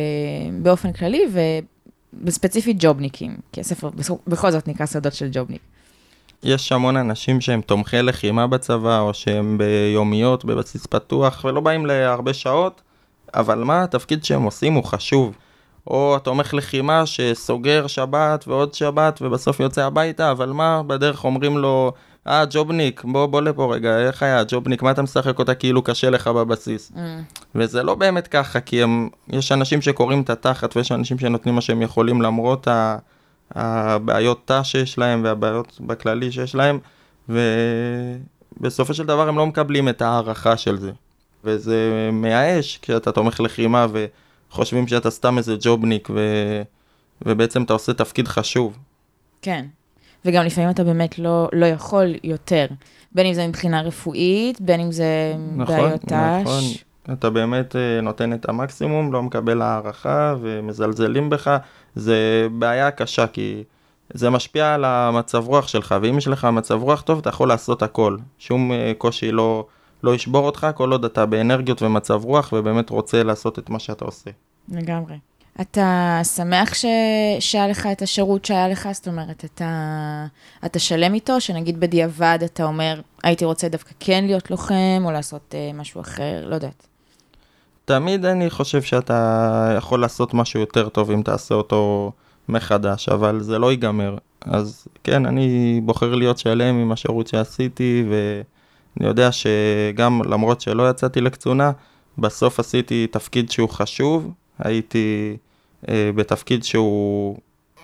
באופן 0.63 0.93
כללי 0.93 1.21
ובספציפית 2.13 2.77
ג'ובניקים? 2.79 3.35
כי 3.51 3.61
הספר 3.61 3.89
בכל 4.27 4.51
זאת 4.51 4.67
נקרא 4.67 4.85
סודות 4.85 5.13
של 5.13 5.29
ג'ובניק. 5.31 5.61
יש 6.43 6.71
המון 6.71 6.97
אנשים 6.97 7.41
שהם 7.41 7.61
תומכי 7.61 8.01
לחימה 8.01 8.47
בצבא, 8.47 8.99
או 8.99 9.13
שהם 9.13 9.57
ביומיות, 9.57 10.45
בבסיס 10.45 10.85
פתוח, 10.85 11.45
ולא 11.45 11.61
באים 11.61 11.85
להרבה 11.85 12.33
שעות, 12.33 12.81
אבל 13.33 13.63
מה 13.63 13.83
התפקיד 13.83 14.23
שהם 14.23 14.43
עושים 14.43 14.73
הוא 14.73 14.83
חשוב. 14.83 15.35
או 15.87 16.15
התומך 16.15 16.53
לחימה 16.53 17.05
שסוגר 17.05 17.87
שבת 17.87 18.47
ועוד 18.47 18.73
שבת, 18.73 19.19
ובסוף 19.21 19.59
יוצא 19.59 19.85
הביתה, 19.85 20.31
אבל 20.31 20.49
מה, 20.49 20.83
בדרך 20.83 21.23
אומרים 21.25 21.57
לו, 21.57 21.91
אה, 22.27 22.43
ג'ובניק, 22.49 23.03
בוא, 23.03 23.25
בוא 23.25 23.41
לפה 23.41 23.73
רגע, 23.73 23.99
איך 23.99 24.23
היה, 24.23 24.43
ג'ובניק, 24.47 24.83
מה 24.83 24.91
אתה 24.91 25.01
משחק 25.01 25.39
אותה 25.39 25.53
כאילו 25.53 25.81
קשה 25.81 26.09
לך 26.09 26.27
בבסיס? 26.27 26.91
וזה 27.55 27.83
לא 27.83 27.95
באמת 27.95 28.27
ככה, 28.27 28.59
כי 28.59 28.83
הם, 28.83 29.09
יש 29.27 29.51
אנשים 29.51 29.81
שקוראים 29.81 30.21
את 30.21 30.29
התחת, 30.29 30.77
ויש 30.77 30.91
אנשים 30.91 31.19
שנותנים 31.19 31.55
מה 31.55 31.61
שהם 31.61 31.81
יכולים 31.81 32.21
למרות 32.21 32.67
ה, 32.67 32.97
הבעיות 33.55 34.41
תא 34.45 34.63
שיש 34.63 34.97
להם 34.97 35.21
והבעיות 35.23 35.77
בכללי 35.79 36.31
שיש 36.31 36.55
להם, 36.55 36.79
ובסופו 37.29 38.93
של 38.93 39.05
דבר 39.05 39.27
הם 39.27 39.37
לא 39.37 39.45
מקבלים 39.45 39.89
את 39.89 40.01
ההערכה 40.01 40.57
של 40.57 40.77
זה. 40.77 40.91
וזה 41.43 42.09
מייאש 42.13 42.79
כשאתה 42.81 43.11
תומך 43.11 43.39
לחימה 43.39 43.87
וחושבים 44.51 44.87
שאתה 44.87 45.09
סתם 45.09 45.37
איזה 45.37 45.55
ג'ובניק, 45.61 46.09
ו... 46.13 46.19
ובעצם 47.25 47.63
אתה 47.63 47.73
עושה 47.73 47.93
תפקיד 47.93 48.27
חשוב. 48.27 48.77
כן. 49.41 49.65
וגם 50.25 50.45
לפעמים 50.45 50.69
אתה 50.69 50.83
באמת 50.83 51.19
לא, 51.19 51.49
לא 51.53 51.65
יכול 51.65 52.15
יותר. 52.23 52.65
בין 53.11 53.25
אם 53.25 53.33
זה 53.33 53.47
מבחינה 53.47 53.81
רפואית, 53.81 54.61
בין 54.61 54.79
אם 54.79 54.91
זה 54.91 55.35
נכון, 55.55 55.75
בעיות 55.75 56.01
ת"ש. 56.01 56.13
נכון. 56.41 56.63
אתה 57.13 57.29
באמת 57.29 57.75
אה, 57.75 58.01
נותן 58.01 58.33
את 58.33 58.49
המקסימום, 58.49 59.13
לא 59.13 59.23
מקבל 59.23 59.61
הערכה 59.61 60.35
ומזלזלים 60.41 61.29
בך, 61.29 61.57
זה 61.95 62.47
בעיה 62.51 62.91
קשה 62.91 63.27
כי 63.27 63.63
זה 64.13 64.29
משפיע 64.29 64.73
על 64.73 64.85
המצב 64.85 65.47
רוח 65.47 65.67
שלך, 65.67 65.95
ואם 66.01 66.17
יש 66.17 66.27
לך 66.27 66.45
מצב 66.45 66.81
רוח 66.83 67.01
טוב 67.01 67.19
אתה 67.19 67.29
יכול 67.29 67.47
לעשות 67.47 67.83
הכל. 67.83 68.17
שום 68.39 68.71
אה, 68.71 68.91
קושי 68.97 69.31
לא, 69.31 69.65
לא 70.03 70.15
ישבור 70.15 70.45
אותך 70.45 70.67
כל 70.75 70.91
עוד 70.91 71.05
אתה 71.05 71.25
באנרגיות 71.25 71.81
ומצב 71.81 72.23
רוח 72.23 72.53
ובאמת 72.53 72.89
רוצה 72.89 73.23
לעשות 73.23 73.59
את 73.59 73.69
מה 73.69 73.79
שאתה 73.79 74.05
עושה. 74.05 74.29
לגמרי. 74.69 75.15
אתה 75.61 76.19
שמח 76.23 76.73
ש... 76.73 76.85
שהיה 77.39 77.67
לך 77.67 77.87
את 77.91 78.01
השירות 78.01 78.45
שהיה 78.45 78.67
לך? 78.67 78.89
זאת 78.91 79.07
אומרת, 79.07 79.45
אתה, 79.45 80.25
אתה 80.65 80.79
שלם 80.79 81.13
איתו, 81.13 81.41
שנגיד 81.41 81.79
בדיעבד 81.79 82.39
אתה 82.45 82.63
אומר, 82.63 83.01
הייתי 83.23 83.45
רוצה 83.45 83.69
דווקא 83.69 83.91
כן 83.99 84.23
להיות 84.25 84.51
לוחם, 84.51 85.01
או 85.05 85.11
לעשות 85.11 85.53
uh, 85.53 85.77
משהו 85.77 86.01
אחר, 86.01 86.45
לא 86.47 86.55
יודעת. 86.55 86.87
תמיד 87.85 88.25
אני 88.25 88.49
חושב 88.49 88.81
שאתה 88.81 89.73
יכול 89.77 90.01
לעשות 90.01 90.33
משהו 90.33 90.59
יותר 90.59 90.89
טוב 90.89 91.11
אם 91.11 91.21
תעשה 91.21 91.55
אותו 91.55 92.11
מחדש, 92.49 93.09
אבל 93.09 93.39
זה 93.41 93.59
לא 93.59 93.71
ייגמר. 93.71 94.17
אז 94.41 94.87
כן, 95.03 95.25
אני 95.25 95.81
בוחר 95.83 96.15
להיות 96.15 96.37
שלם 96.37 96.75
עם 96.75 96.91
השירות 96.91 97.27
שעשיתי, 97.27 98.05
ואני 98.97 99.09
יודע 99.09 99.29
שגם 99.31 100.21
למרות 100.25 100.61
שלא 100.61 100.89
יצאתי 100.89 101.21
לקצונה, 101.21 101.71
בסוף 102.17 102.59
עשיתי 102.59 103.07
תפקיד 103.07 103.51
שהוא 103.51 103.69
חשוב, 103.69 104.31
הייתי 104.59 105.37
אה, 105.89 106.11
בתפקיד 106.15 106.63
שהוא 106.63 107.37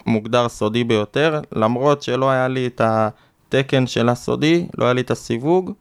מוגדר 0.05 0.49
סודי 0.49 0.83
ביותר, 0.83 1.41
למרות 1.51 2.03
שלא 2.03 2.29
היה 2.29 2.47
לי 2.47 2.67
את 2.67 2.81
התקן 2.83 3.87
של 3.87 4.09
הסודי, 4.09 4.67
לא 4.77 4.85
היה 4.85 4.93
לי 4.93 5.01
את 5.01 5.11
הסיווג, 5.11 5.71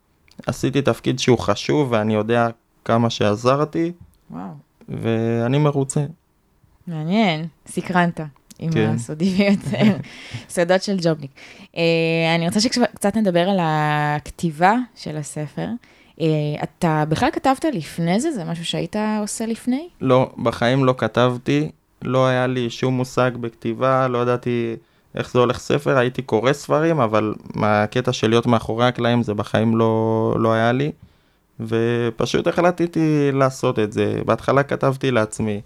עשיתי 0.47 0.83
תפקיד 0.83 1.19
שהוא 1.19 1.39
חשוב 1.39 1.93
ואני 1.93 2.15
יודע 2.15 2.49
כמה 2.85 3.11
שעזרתי, 3.11 3.93
וואו, 4.31 4.43
ואני 4.89 5.59
מרוצה. 5.59 6.05
מעניין, 6.87 7.47
סקרנת. 7.67 8.21
עם 8.59 8.73
כן. 8.73 8.93
הסודי 8.95 9.31
ביותר, 9.31 9.97
סודות 10.49 10.83
של 10.83 10.97
ג'ובניק. 11.03 11.31
Uh, 11.73 11.77
אני 12.35 12.47
רוצה 12.47 12.61
שקצת 12.61 13.17
נדבר 13.17 13.49
על 13.49 13.59
הכתיבה 13.61 14.75
של 14.95 15.17
הספר. 15.17 15.67
Uh, 16.19 16.23
אתה 16.63 17.05
בכלל 17.09 17.31
כתבת 17.33 17.65
לפני 17.73 18.21
זה? 18.21 18.31
זה 18.33 18.45
משהו 18.45 18.65
שהיית 18.65 18.97
עושה 19.21 19.47
לפני? 19.47 19.89
לא, 20.01 20.31
בחיים 20.43 20.85
לא 20.85 20.95
כתבתי, 20.99 21.71
לא 22.03 22.27
היה 22.27 22.47
לי 22.47 22.71
שום 22.71 22.95
מושג 22.95 23.31
בכתיבה, 23.41 24.09
לא 24.09 24.23
ידעתי 24.23 24.77
איך 25.15 25.33
זה 25.33 25.39
הולך 25.39 25.59
ספר, 25.59 25.99
הייתי 25.99 26.23
קורא 26.23 26.53
ספרים, 26.53 27.01
אבל 27.01 27.35
מהקטע 27.55 28.13
של 28.13 28.29
להיות 28.29 28.47
מאחורי 28.47 28.87
הקלעים 28.87 29.23
זה 29.23 29.35
בחיים 29.35 29.77
לא, 29.77 30.35
לא 30.39 30.53
היה 30.53 30.73
לי, 30.73 30.93
ופשוט 31.61 32.47
החלטתי 32.47 33.31
לעשות 33.33 33.79
את 33.79 33.93
זה. 33.93 34.21
בהתחלה 34.25 34.63
כתבתי 34.63 35.11
לעצמי, 35.11 35.61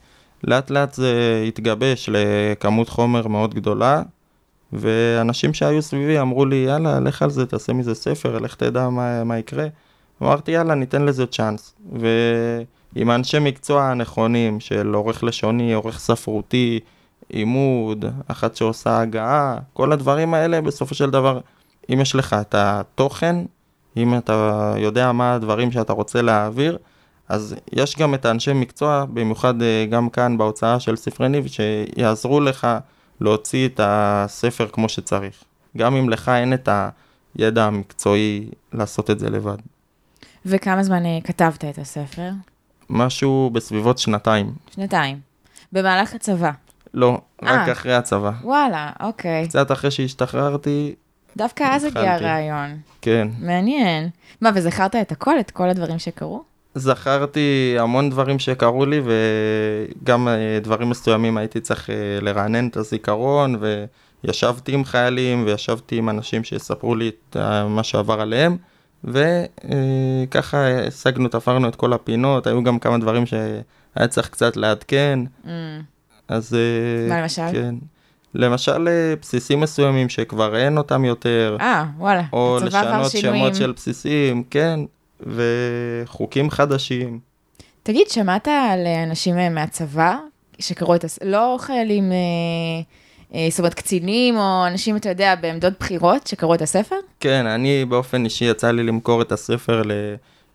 לאט 0.44 0.70
לאט 0.70 0.94
זה 0.94 1.44
התגבש 1.48 2.08
לכמות 2.12 2.88
חומר 2.88 3.28
מאוד 3.28 3.54
גדולה, 3.54 4.02
ואנשים 4.72 5.54
שהיו 5.54 5.82
סביבי 5.82 6.20
אמרו 6.20 6.44
לי, 6.44 6.56
יאללה, 6.56 7.00
לך 7.00 7.22
על 7.22 7.30
זה, 7.30 7.46
תעשה 7.46 7.72
מזה 7.72 7.94
ספר, 7.94 8.38
לך 8.38 8.54
תדע 8.54 8.88
מה, 8.88 9.24
מה 9.24 9.38
יקרה. 9.38 9.66
אמרתי, 10.22 10.50
יאללה, 10.50 10.74
ניתן 10.74 11.02
לזה 11.02 11.26
צ'אנס. 11.26 11.74
ועם 11.92 13.10
האנשי 13.10 13.38
מקצוע 13.38 13.84
הנכונים 13.84 14.60
של 14.60 14.94
עורך 14.94 15.24
לשוני, 15.24 15.72
עורך 15.72 15.98
ספרותי, 15.98 16.80
עימוד, 17.28 18.04
אחת 18.28 18.56
שעושה 18.56 19.00
הגעה, 19.00 19.58
כל 19.72 19.92
הדברים 19.92 20.34
האלה, 20.34 20.60
בסופו 20.60 20.94
של 20.94 21.10
דבר, 21.10 21.40
אם 21.92 22.00
יש 22.00 22.14
לך 22.14 22.36
את 22.40 22.54
התוכן, 22.58 23.36
אם 23.96 24.18
אתה 24.18 24.74
יודע 24.76 25.12
מה 25.12 25.34
הדברים 25.34 25.72
שאתה 25.72 25.92
רוצה 25.92 26.22
להעביר, 26.22 26.78
אז 27.30 27.54
יש 27.72 27.96
גם 27.98 28.14
את 28.14 28.24
האנשי 28.24 28.52
מקצוע, 28.52 29.04
במיוחד 29.04 29.62
אה, 29.62 29.86
גם 29.90 30.08
כאן 30.08 30.38
בהוצאה 30.38 30.80
של 30.80 30.96
ספרי 30.96 31.28
ניב, 31.28 31.46
שיעזרו 31.46 32.40
לך 32.40 32.66
להוציא 33.20 33.68
את 33.68 33.80
הספר 33.82 34.68
כמו 34.72 34.88
שצריך. 34.88 35.44
גם 35.76 35.96
אם 35.96 36.08
לך 36.08 36.28
אין 36.28 36.54
את 36.54 36.68
הידע 37.38 37.64
המקצועי 37.64 38.48
לעשות 38.72 39.10
את 39.10 39.18
זה 39.18 39.30
לבד. 39.30 39.56
וכמה 40.46 40.82
זמן 40.82 41.06
אה, 41.06 41.18
כתבת 41.24 41.64
את 41.64 41.78
הספר? 41.78 42.30
משהו 42.90 43.50
בסביבות 43.52 43.98
שנתיים. 43.98 44.52
שנתיים. 44.74 45.20
במהלך 45.72 46.14
הצבא. 46.14 46.50
לא, 46.94 47.20
רק 47.42 47.68
אה. 47.68 47.72
אחרי 47.72 47.94
הצבא. 47.94 48.32
וואלה, 48.42 48.90
אוקיי. 49.00 49.48
קצת 49.48 49.72
אחרי 49.72 49.90
שהשתחררתי, 49.90 50.94
דווקא 51.36 51.64
אז 51.64 51.84
הגיע. 51.84 52.14
הרעיון. 52.14 52.76
כן. 53.02 53.28
מעניין. 53.38 54.08
מה, 54.40 54.50
וזכרת 54.54 54.96
את 54.96 55.12
הכל? 55.12 55.40
את 55.40 55.50
כל 55.50 55.68
הדברים 55.68 55.98
שקרו? 55.98 56.49
זכרתי 56.74 57.76
המון 57.78 58.10
דברים 58.10 58.38
שקרו 58.38 58.86
לי, 58.86 59.00
וגם 59.04 60.28
אה, 60.28 60.58
דברים 60.62 60.90
מסוימים 60.90 61.36
הייתי 61.36 61.60
צריך 61.60 61.90
אה, 61.90 61.94
לרענן 62.22 62.68
את 62.68 62.76
הזיכרון, 62.76 63.56
וישבתי 64.24 64.74
עם 64.74 64.84
חיילים, 64.84 65.44
וישבתי 65.46 65.96
עם 65.96 66.08
אנשים 66.08 66.44
שיספרו 66.44 66.94
לי 66.94 67.08
את 67.08 67.36
מה 67.68 67.82
שעבר 67.82 68.20
עליהם, 68.20 68.56
וככה 69.04 70.68
השגנו, 70.86 71.28
תפרנו 71.28 71.68
את 71.68 71.76
כל 71.76 71.92
הפינות, 71.92 72.46
היו 72.46 72.64
גם 72.64 72.78
כמה 72.78 72.98
דברים 72.98 73.26
שהיה 73.26 74.08
צריך 74.08 74.28
קצת 74.28 74.56
לעדכן. 74.56 75.18
Mm. 75.44 75.48
אז... 76.28 76.56
מה 77.08 77.20
למשל? 77.22 77.42
כן. 77.52 77.74
למשל 78.34 78.88
בסיסים 79.20 79.60
מסוימים 79.60 80.08
שכבר 80.08 80.56
אין 80.56 80.78
אותם 80.78 81.04
יותר. 81.04 81.56
אה, 81.60 81.84
וואלה. 81.98 82.22
או 82.32 82.58
לשנות 82.62 83.10
שמות 83.10 83.54
של 83.54 83.72
בסיסים, 83.72 84.42
כן. 84.50 84.80
וחוקים 85.26 86.50
חדשים. 86.50 87.18
תגיד, 87.82 88.08
שמעת 88.08 88.48
על 88.48 88.86
אנשים 88.86 89.54
מהצבא 89.54 90.16
שקראו 90.58 90.94
את, 90.94 91.04
הס... 91.04 91.18
לא 91.24 91.56
חיילים, 91.58 92.12
אה, 92.12 92.16
אה, 93.34 93.46
זאת 93.50 93.58
אומרת 93.58 93.74
קצינים 93.74 94.36
או 94.36 94.66
אנשים, 94.66 94.96
אתה 94.96 95.08
יודע, 95.08 95.34
בעמדות 95.34 95.72
בחירות 95.80 96.26
שקראו 96.26 96.54
את 96.54 96.62
הספר? 96.62 96.96
כן, 97.20 97.46
אני 97.46 97.84
באופן 97.84 98.24
אישי 98.24 98.44
יצא 98.44 98.70
לי 98.70 98.82
למכור 98.82 99.22
את 99.22 99.32
הספר 99.32 99.82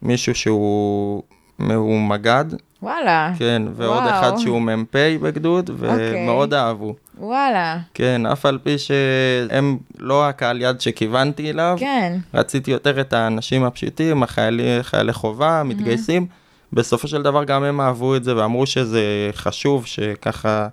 למישהו 0.02 0.36
שהוא 0.36 1.24
הוא 1.58 2.02
מג"ד. 2.02 2.46
וואלה. 2.82 3.32
כן, 3.38 3.62
ועוד 3.76 4.04
וואו. 4.04 4.10
אחד 4.10 4.38
שהוא 4.38 4.62
מ"פ 4.62 4.96
בגדוד, 5.22 5.70
ומאוד 5.78 6.54
okay. 6.54 6.56
אוקיי. 6.56 6.60
אהבו. 6.60 6.96
וואלה. 7.18 7.78
כן, 7.94 8.26
אף 8.26 8.46
על 8.46 8.60
פי 8.64 8.78
שהם 8.78 9.78
לא 10.00 10.28
הקהל 10.28 10.62
יד 10.62 10.82
שכיוונתי 10.82 11.50
אליו. 11.50 11.78
כן. 11.80 12.18
רציתי 12.34 12.72
יותר 12.72 13.02
את 13.02 13.14
האנשים 13.14 13.64
הפשוטים, 13.64 14.24
החיילי, 14.24 14.78
חיילי 14.82 15.14
חובה, 15.14 15.62
מתגייסים. 15.66 16.28
Mm-hmm. 16.30 16.76
בסופו 16.76 17.08
של 17.08 17.22
דבר 17.22 17.44
גם 17.44 17.64
הם 17.64 17.82
אהבו 17.82 18.16
את 18.16 18.24
זה 18.24 18.38
ואמרו 18.38 18.66
שזה 18.66 19.30
חשוב, 19.34 19.86
שככה 19.86 20.68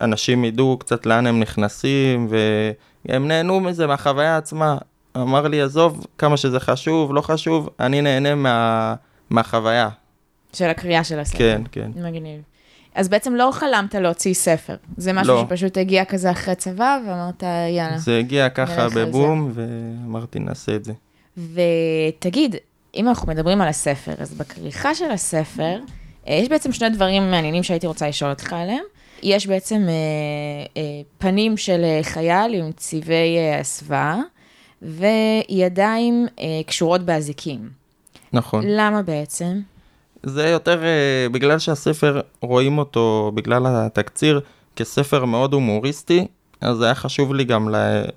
אנשים 0.00 0.44
ידעו 0.44 0.76
קצת 0.78 1.06
לאן 1.06 1.26
הם 1.26 1.40
נכנסים, 1.40 2.28
והם 3.08 3.28
נהנו 3.28 3.60
מזה, 3.60 3.86
מהחוויה 3.86 4.36
עצמה. 4.36 4.76
אמר 5.16 5.48
לי, 5.48 5.62
עזוב 5.62 6.06
כמה 6.18 6.36
שזה 6.36 6.60
חשוב, 6.60 7.14
לא 7.14 7.20
חשוב, 7.20 7.68
אני 7.80 8.02
נהנה 8.02 8.34
מה, 8.34 8.94
מהחוויה. 9.30 9.88
של 10.56 10.70
הקריאה 10.70 11.04
של 11.04 11.18
הספר. 11.18 11.38
כן, 11.38 11.62
כן. 11.72 11.90
מגניב. 11.94 12.40
אז 12.94 13.08
בעצם 13.08 13.34
לא 13.34 13.50
חלמת 13.52 13.94
להוציא 13.94 14.34
ספר. 14.34 14.76
זה 14.96 15.12
משהו 15.12 15.34
לא. 15.34 15.44
שפשוט 15.46 15.76
הגיע 15.78 16.04
כזה 16.04 16.30
אחרי 16.30 16.54
צבא, 16.54 16.98
ואמרת, 17.06 17.42
יאללה. 17.76 17.98
זה 17.98 18.18
הגיע 18.18 18.48
ככה 18.48 18.88
בבום, 18.88 19.52
ואמרתי, 19.54 20.38
נעשה 20.38 20.76
את 20.76 20.84
זה. 20.84 20.92
ותגיד, 21.36 22.56
אם 22.94 23.08
אנחנו 23.08 23.28
מדברים 23.28 23.60
על 23.60 23.68
הספר, 23.68 24.12
אז 24.18 24.34
בכריכה 24.34 24.94
של 24.94 25.10
הספר, 25.10 25.78
אה, 26.28 26.34
יש 26.34 26.48
בעצם 26.48 26.72
שני 26.72 26.88
דברים 26.88 27.30
מעניינים 27.30 27.62
שהייתי 27.62 27.86
רוצה 27.86 28.08
לשאול 28.08 28.30
אותך 28.30 28.52
עליהם. 28.52 28.84
יש 29.22 29.46
בעצם 29.46 29.86
אה, 29.88 29.92
אה, 30.76 30.82
פנים 31.18 31.56
של 31.56 31.84
אה, 31.84 32.00
חייל 32.02 32.54
עם 32.54 32.72
צבעי 32.76 33.38
אה, 33.38 33.60
הסוואה, 33.60 34.18
וידיים 34.82 36.26
אה, 36.40 36.44
קשורות 36.66 37.02
באזיקים. 37.02 37.68
נכון. 38.32 38.64
למה 38.66 39.02
בעצם? 39.02 39.60
זה 40.28 40.48
יותר 40.48 40.82
uh, 40.82 41.32
בגלל 41.32 41.58
שהספר, 41.58 42.20
רואים 42.42 42.78
אותו 42.78 43.32
בגלל 43.34 43.66
התקציר 43.66 44.40
כספר 44.76 45.24
מאוד 45.24 45.52
הומוריסטי, 45.52 46.26
אז 46.60 46.82
היה 46.82 46.94
חשוב 46.94 47.34
לי 47.34 47.44
גם 47.44 47.68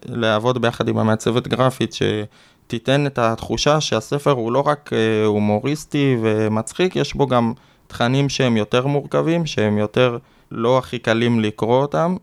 לעבוד 0.06 0.62
ביחד 0.62 0.88
עם 0.88 0.98
המעצבת 0.98 1.48
גרפית, 1.48 1.94
שתיתן 1.94 3.06
את 3.06 3.20
התחושה 3.20 3.82
שהספר 3.82 4.32
הוא 4.32 4.52
לא 4.52 4.64
רק 4.66 4.90
uh, 4.94 5.28
הומוריסטי 5.28 6.18
ומצחיק, 6.22 6.96
יש 6.96 7.14
בו 7.14 7.28
גם 7.28 7.54
תכנים 7.88 8.30
שהם 8.30 8.58
יותר 8.58 8.88
מורכבים, 8.88 9.46
שהם 9.46 9.78
יותר 9.78 10.18
לא 10.52 10.78
הכי 10.78 11.00
קלים 11.00 11.40
לקרוא 11.40 11.82
אותם, 11.82 12.16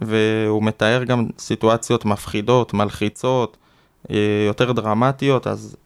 והוא 0.00 0.62
מתאר 0.62 1.04
גם 1.04 1.26
סיטואציות 1.38 2.04
מפחידות, 2.04 2.74
מלחיצות, 2.74 3.56
uh, 4.06 4.12
יותר 4.46 4.72
דרמטיות, 4.72 5.46
אז 5.46 5.76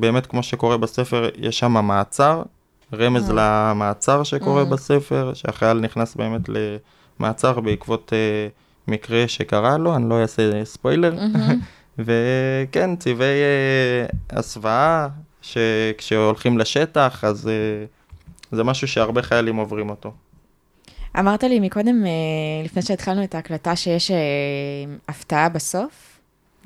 באמת 0.00 0.26
כמו 0.26 0.42
שקורה 0.42 0.76
בספר, 0.76 1.28
יש 1.36 1.58
שם 1.58 1.72
מעצר, 1.72 2.42
רמז 2.94 3.30
mm. 3.30 3.32
למעצר 3.36 4.22
שקורה 4.22 4.62
mm. 4.62 4.66
בספר, 4.66 5.34
שהחייל 5.34 5.80
נכנס 5.80 6.14
באמת 6.14 6.40
למעצר 7.20 7.60
בעקבות 7.60 8.12
uh, 8.12 8.90
מקרה 8.90 9.28
שקרה 9.28 9.78
לו, 9.78 9.96
אני 9.96 10.08
לא 10.08 10.22
אעשה 10.22 10.64
ספוילר. 10.64 11.16
Mm-hmm. 11.18 11.52
וכן, 12.04 12.96
צבעי 12.96 13.40
uh, 13.40 14.36
הסוואה, 14.38 15.08
שכשהולכים 15.42 16.58
לשטח, 16.58 17.24
אז 17.24 17.46
uh, 17.46 18.56
זה 18.56 18.64
משהו 18.64 18.88
שהרבה 18.88 19.22
חיילים 19.22 19.56
עוברים 19.56 19.90
אותו. 19.90 20.12
אמרת 21.18 21.42
לי 21.42 21.60
מקודם, 21.60 22.04
uh, 22.04 22.64
לפני 22.64 22.82
שהתחלנו 22.82 23.24
את 23.24 23.34
ההקלטה, 23.34 23.76
שיש 23.76 24.10
uh, 24.10 24.14
הפתעה 25.08 25.48
בסוף. 25.48 26.07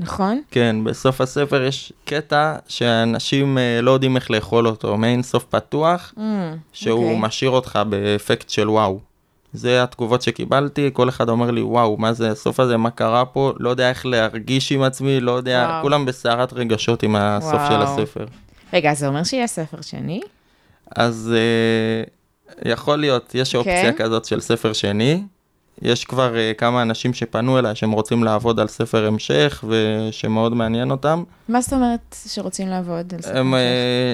נכון? 0.02 0.42
כן, 0.50 0.76
בסוף 0.84 1.20
הספר 1.20 1.62
יש 1.62 1.92
קטע 2.04 2.56
שאנשים 2.68 3.58
אה, 3.58 3.80
לא 3.82 3.90
יודעים 3.90 4.16
איך 4.16 4.30
לאכול 4.30 4.66
אותו, 4.66 4.96
מעין 4.96 5.22
סוף 5.22 5.44
פתוח, 5.44 6.14
mm, 6.16 6.20
שהוא 6.72 7.00
okay. 7.00 7.02
אוקיי. 7.02 7.20
משאיר 7.20 7.50
אותך 7.50 7.78
באפקט 7.88 8.48
של 8.48 8.70
וואו. 8.70 9.00
זה 9.52 9.82
התגובות 9.82 10.22
שקיבלתי, 10.22 10.90
כל 10.92 11.08
אחד 11.08 11.28
אומר 11.28 11.50
לי, 11.50 11.62
וואו, 11.62 11.96
מה 11.96 12.12
זה 12.12 12.30
הסוף 12.30 12.60
הזה, 12.60 12.76
מה 12.76 12.90
קרה 12.90 13.24
פה, 13.24 13.52
לא 13.58 13.70
יודע 13.70 13.88
איך 13.88 14.06
להרגיש 14.06 14.72
עם 14.72 14.82
עצמי, 14.82 15.20
לא 15.20 15.32
יודע, 15.32 15.66
וואו. 15.68 15.82
כולם 15.82 16.04
בסערת 16.04 16.52
רגשות 16.52 17.02
עם 17.02 17.16
הסוף 17.16 17.52
וואו. 17.54 17.72
של 17.72 17.82
הספר. 17.82 18.24
רגע, 18.72 18.94
זה 18.94 19.08
אומר 19.08 19.24
שיהיה 19.24 19.46
ספר 19.46 19.80
שני? 19.80 20.20
אז 20.96 21.34
אה, 21.36 22.70
יכול 22.70 22.98
להיות, 22.98 23.34
יש 23.34 23.54
אופציה 23.54 23.92
כן? 23.92 24.04
כזאת 24.04 24.24
של 24.24 24.40
ספר 24.40 24.72
שני. 24.72 25.22
יש 25.82 26.04
כבר 26.04 26.34
uh, 26.34 26.58
כמה 26.58 26.82
אנשים 26.82 27.14
שפנו 27.14 27.58
אליי 27.58 27.74
שהם 27.74 27.92
רוצים 27.92 28.24
לעבוד 28.24 28.60
על 28.60 28.68
ספר 28.68 29.06
המשך 29.06 29.64
ושמאוד 29.68 30.54
מעניין 30.54 30.90
אותם. 30.90 31.22
מה 31.48 31.60
זאת 31.60 31.72
אומרת 31.72 32.16
שרוצים 32.28 32.68
לעבוד 32.68 33.14
על 33.14 33.20
ספר 33.20 33.38
הם, 33.38 33.54
המשך? 33.54 33.66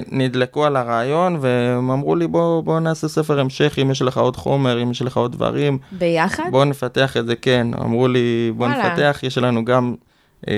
הם 0.07 0.11
uh, 0.11 0.15
נדלקו 0.15 0.65
על 0.65 0.77
הרעיון 0.77 1.39
והם 1.41 1.91
אמרו 1.91 2.17
לי 2.17 2.27
בוא, 2.27 2.63
בוא 2.63 2.81
נעשה 2.81 3.09
ספר 3.09 3.41
המשך 3.41 3.79
אם 3.83 3.91
יש 3.91 4.03
לך 4.03 4.19
עוד 4.19 4.37
חומר, 4.37 4.83
אם 4.83 4.91
יש 4.91 5.03
לך 5.03 5.17
עוד 5.17 5.33
דברים. 5.33 5.79
ביחד? 5.93 6.45
בוא 6.51 6.65
נפתח 6.65 7.17
את 7.17 7.27
זה, 7.27 7.37
כן. 7.37 7.67
אמרו 7.75 8.09
לי 8.09 8.53
בוא 8.57 8.67
וואלה. 8.67 8.93
נפתח, 8.93 9.21
יש 9.23 9.39
לנו 9.39 9.65
גם 9.65 9.95
uh, 10.43 10.49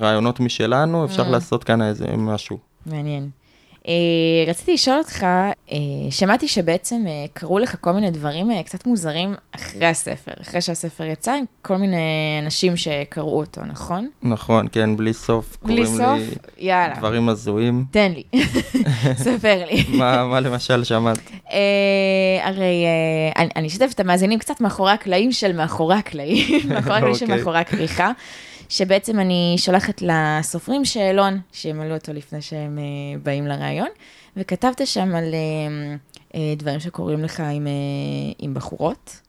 רעיונות 0.00 0.40
משלנו, 0.40 1.04
אפשר 1.04 1.26
mm. 1.26 1.30
לעשות 1.30 1.64
כאן 1.64 1.82
איזה 1.82 2.06
משהו. 2.16 2.58
מעניין. 2.86 3.30
Uh, 3.86 3.88
רציתי 4.50 4.72
לשאול 4.74 4.98
אותך, 4.98 5.26
uh, 5.68 5.72
שמעתי 6.10 6.48
שבעצם 6.48 7.04
uh, 7.06 7.30
קרו 7.32 7.58
לך 7.58 7.76
כל 7.80 7.92
מיני 7.92 8.10
דברים 8.10 8.62
קצת 8.62 8.86
מוזרים 8.86 9.34
אחרי 9.52 9.86
הספר, 9.86 10.32
אחרי 10.42 10.60
שהספר 10.60 11.04
יצא, 11.04 11.32
עם 11.32 11.44
כל 11.62 11.76
מיני 11.76 11.96
אנשים 12.42 12.76
שקראו 12.76 13.38
אותו, 13.38 13.60
נכון? 13.64 14.08
נכון, 14.22 14.66
כן, 14.72 14.96
בלי 14.96 15.12
סוף. 15.12 15.56
בלי 15.62 15.86
סוף? 15.86 16.20
יאללה. 16.58 16.94
דברים 16.98 17.28
הזויים. 17.28 17.84
תן 17.90 18.12
לי, 18.12 18.22
ספר 19.24 19.64
לי. 19.70 19.84
מה, 19.88 20.24
מה 20.24 20.40
למשל 20.40 20.84
שמעת? 20.84 21.18
הרי 22.42 22.84
אני, 23.36 23.48
אני 23.56 23.68
אשתף 23.68 23.90
את 23.94 24.00
המאזינים 24.00 24.38
קצת 24.38 24.60
מאחורי 24.60 24.92
הקלעים 24.92 25.32
של 25.32 25.52
מאחורי 25.52 25.96
הקלעים, 25.96 26.60
מאחורי 26.68 26.96
הקלעים 26.96 27.14
של 27.14 27.24
אוקיי. 27.24 27.36
מאחורי 27.38 27.58
הכריכה. 27.58 28.12
שבעצם 28.68 29.20
אני 29.20 29.54
שולחת 29.58 30.02
לסופרים 30.02 30.84
שאלון, 30.84 31.40
שימלאו 31.52 31.94
אותו 31.94 32.12
לפני 32.12 32.42
שהם 32.42 32.78
uh, 32.78 33.18
באים 33.24 33.46
לראיון, 33.46 33.88
וכתבת 34.36 34.86
שם 34.86 35.14
על 35.14 35.24
uh, 35.24 36.32
uh, 36.32 36.36
דברים 36.56 36.80
שקורים 36.80 37.24
לך 37.24 37.40
עם, 37.40 37.66
עם 38.38 38.54
בחורות. 38.54 39.20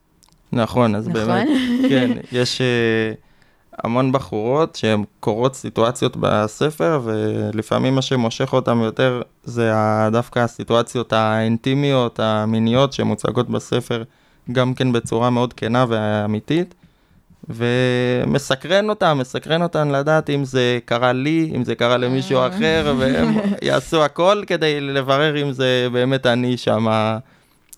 נכון, 0.52 0.96
אז 0.96 1.08
נכון? 1.08 1.26
באמת, 1.26 1.48
כן, 1.90 2.12
יש 2.40 2.62
המון 3.84 4.12
בחורות 4.12 4.76
שהן 4.76 5.04
קורות 5.20 5.56
סיטואציות 5.56 6.18
בספר, 6.20 7.02
ולפעמים 7.04 7.96
מה 7.96 8.02
שמושך 8.02 8.54
אותן 8.54 8.78
יותר 8.78 9.22
זה 9.44 9.72
דווקא 10.12 10.40
הסיטואציות 10.40 11.14
האינטימיות, 11.14 12.20
המיניות 12.20 12.94
שמוצגות 12.94 13.50
בספר, 13.50 14.04
גם 14.52 14.74
כן 14.74 14.92
בצורה 14.92 15.30
מאוד 15.30 15.54
כנה 15.54 15.86
ואמיתית. 15.90 16.76
ומסקרן 17.50 18.90
אותם, 18.90 19.18
מסקרן 19.22 19.62
אותם 19.62 19.92
לדעת 19.92 20.30
אם 20.30 20.46
זה 20.46 20.80
קרה 20.86 21.14
לי, 21.14 21.52
אם 21.56 21.64
זה 21.64 21.76
קרה 21.76 21.98
למישהו 21.98 22.40
אה. 22.40 22.48
אחר, 22.48 22.96
והם 22.98 23.38
יעשו 23.62 24.04
הכל 24.04 24.44
כדי 24.48 24.82
לברר 24.82 25.42
אם 25.42 25.52
זה 25.52 25.88
באמת 25.92 26.26
אני 26.26 26.58
שם 26.58 26.86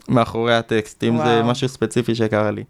מאחורי 0.07 0.55
הטקסט, 0.55 1.03
אם 1.03 1.15
וואו. 1.15 1.27
זה 1.27 1.43
משהו 1.43 1.67
ספציפי 1.69 2.15
שקרה 2.15 2.51
לי. 2.51 2.63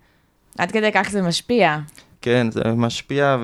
עד 0.58 0.72
כדי 0.72 0.92
כך 0.94 1.10
זה 1.10 1.22
משפיע. 1.22 1.78
כן, 2.22 2.48
זה 2.52 2.62
משפיע, 2.76 3.38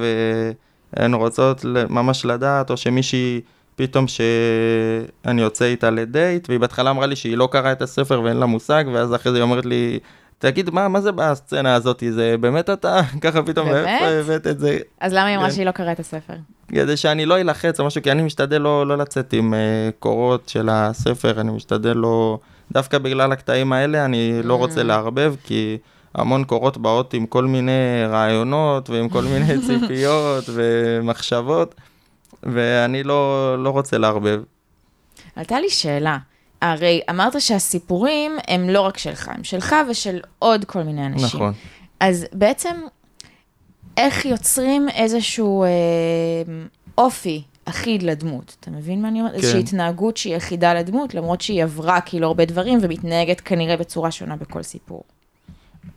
והן 0.93 1.13
רוצות 1.13 1.65
ממש 1.89 2.25
לדעת, 2.25 2.69
או 2.69 2.77
שמישהי... 2.77 3.41
פתאום 3.75 4.05
שאני 4.07 5.41
יוצא 5.41 5.65
איתה 5.65 5.89
לדייט, 5.89 6.49
והיא 6.49 6.59
בהתחלה 6.59 6.89
אמרה 6.89 7.05
לי 7.05 7.15
שהיא 7.15 7.37
לא 7.37 7.49
קראה 7.51 7.71
את 7.71 7.81
הספר 7.81 8.21
ואין 8.21 8.37
לה 8.37 8.45
מושג, 8.45 8.83
ואז 8.93 9.15
אחרי 9.15 9.31
זה 9.31 9.37
היא 9.37 9.43
אומרת 9.43 9.65
לי, 9.65 9.99
תגיד, 10.39 10.69
מה, 10.69 10.87
מה 10.87 11.01
זה 11.01 11.11
בסצנה 11.11 11.75
הזאת? 11.75 12.03
זה 12.09 12.35
באמת 12.39 12.69
אתה? 12.69 13.01
ככה 13.21 13.43
פתאום, 13.43 13.69
איפה 13.69 14.05
הבאת 14.05 14.47
את 14.47 14.59
זה? 14.59 14.77
אז 14.99 15.13
למה 15.13 15.25
היא 15.25 15.37
אמרה 15.37 15.47
כן. 15.47 15.55
שהיא 15.55 15.65
לא 15.65 15.71
קראה 15.71 15.91
את 15.91 15.99
הספר? 15.99 16.33
כדי 16.67 16.97
שאני 16.97 17.25
לא 17.25 17.41
אלחץ 17.41 17.79
או 17.79 17.85
משהו, 17.85 18.01
כי 18.01 18.11
אני 18.11 18.21
משתדל 18.21 18.61
לא, 18.61 18.87
לא 18.87 18.97
לצאת 18.97 19.33
עם 19.33 19.53
uh, 19.53 19.93
קורות 19.99 20.49
של 20.49 20.69
הספר, 20.71 21.41
אני 21.41 21.51
משתדל 21.51 21.97
לא... 21.97 22.39
דווקא 22.71 22.97
בגלל 22.97 23.31
הקטעים 23.31 23.73
האלה 23.73 24.05
אני 24.05 24.43
לא 24.43 24.55
רוצה 24.55 24.81
mm. 24.81 24.83
לערבב, 24.83 25.35
כי 25.43 25.77
המון 26.15 26.43
קורות 26.43 26.77
באות 26.77 27.13
עם 27.13 27.25
כל 27.25 27.45
מיני 27.45 28.05
רעיונות 28.09 28.89
ועם 28.89 29.09
כל 29.09 29.23
מיני 29.23 29.53
ציפיות 29.67 30.43
ומחשבות, 30.53 31.75
ואני 32.43 33.03
לא, 33.03 33.55
לא 33.63 33.69
רוצה 33.69 33.97
לערבב. 33.97 34.41
עלתה 35.35 35.59
לי 35.59 35.69
שאלה. 35.69 36.17
הרי 36.71 37.01
אמרת 37.09 37.41
שהסיפורים 37.41 38.37
הם 38.47 38.69
לא 38.69 38.81
רק 38.81 38.97
שלך, 38.97 39.31
הם 39.33 39.43
שלך 39.43 39.75
ושל 39.89 40.19
עוד 40.39 40.65
כל 40.65 40.83
מיני 40.83 41.05
אנשים. 41.05 41.39
נכון. 41.39 41.53
אז 41.99 42.25
בעצם, 42.33 42.75
איך 43.97 44.25
יוצרים 44.25 44.89
איזשהו 44.89 45.63
אה, 45.63 45.69
אופי 46.97 47.43
אחיד 47.65 48.03
לדמות? 48.03 48.55
אתה 48.59 48.71
מבין 48.71 49.01
מה 49.01 49.07
אני 49.07 49.19
אומרת? 49.19 49.33
כן. 49.33 49.37
איזושהי 49.37 49.59
התנהגות 49.59 50.17
שהיא 50.17 50.37
אחידה 50.37 50.73
לדמות, 50.73 51.13
למרות 51.13 51.41
שהיא 51.41 51.63
עברה 51.63 52.01
כאילו 52.01 52.27
הרבה 52.27 52.45
דברים 52.45 52.79
ומתנהגת 52.81 53.41
כנראה 53.41 53.77
בצורה 53.77 54.11
שונה 54.11 54.35
בכל 54.35 54.63
סיפור. 54.63 55.03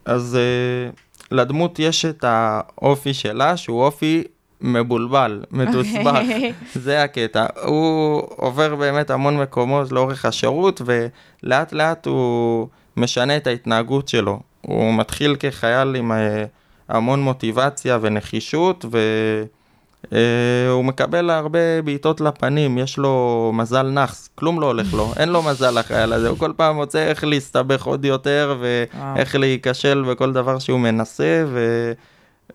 אז 0.05 0.35
אה, 0.35 0.89
לדמות 1.31 1.79
יש 1.79 2.05
את 2.05 2.23
האופי 2.27 3.13
שלה, 3.13 3.57
שהוא 3.57 3.83
אופי 3.83 4.23
מבולבל, 4.61 5.43
מתוסבך. 5.51 6.05
אוקיי. 6.05 6.53
זה 6.75 7.03
הקטע. 7.03 7.45
הוא 7.63 8.21
עובר 8.35 8.75
באמת 8.75 9.09
המון 9.09 9.37
מקומות 9.37 9.91
לאורך 9.91 10.25
השירות, 10.25 10.81
ולאט 10.85 11.73
לאט 11.73 12.05
הוא 12.05 12.67
משנה 12.97 13.37
את 13.37 13.47
ההתנהגות 13.47 14.07
שלו. 14.07 14.39
הוא 14.61 14.93
מתחיל 14.93 15.35
כחייל 15.39 15.95
עם 15.95 16.11
אה, 16.11 16.45
המון 16.89 17.21
מוטיבציה 17.21 17.97
ונחישות, 18.01 18.85
והוא 18.91 20.79
אה, 20.79 20.83
מקבל 20.83 21.29
הרבה 21.29 21.81
בעיטות 21.81 22.21
לפנים, 22.21 22.77
יש 22.77 22.97
לו 22.97 23.51
מזל 23.53 23.89
נאחס, 23.89 24.29
כלום 24.35 24.59
לא 24.61 24.65
הולך 24.65 24.93
לו, 24.93 25.13
אין 25.17 25.29
לו 25.29 25.43
מזל 25.43 25.79
לחייל 25.79 26.13
הזה, 26.13 26.29
הוא 26.29 26.37
כל 26.37 26.51
פעם 26.55 26.75
מוצא 26.75 26.99
איך 26.99 27.23
להסתבך 27.23 27.83
עוד 27.83 28.05
יותר, 28.05 28.57
ואיך 28.59 29.35
להיכשל 29.35 30.03
בכל 30.09 30.33
דבר 30.33 30.59
שהוא 30.59 30.79
מנסה, 30.79 31.43
ו... 31.47 31.91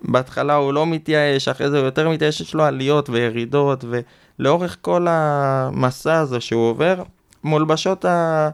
בהתחלה 0.05 0.55
הוא 0.55 0.73
לא 0.73 0.87
מתייאש, 0.87 1.49
אחרי 1.49 1.71
זה 1.71 1.79
הוא 1.79 1.85
יותר 1.85 2.09
מתייאש, 2.09 2.40
יש 2.40 2.55
לו 2.55 2.64
עליות 2.64 3.09
וירידות, 3.09 3.85
ולאורך 4.38 4.77
כל 4.81 5.07
המסע 5.11 6.19
הזה 6.19 6.40
שהוא 6.40 6.71
עובר, 6.71 7.03
מולבשות 7.45 8.05
ה... 8.05 8.49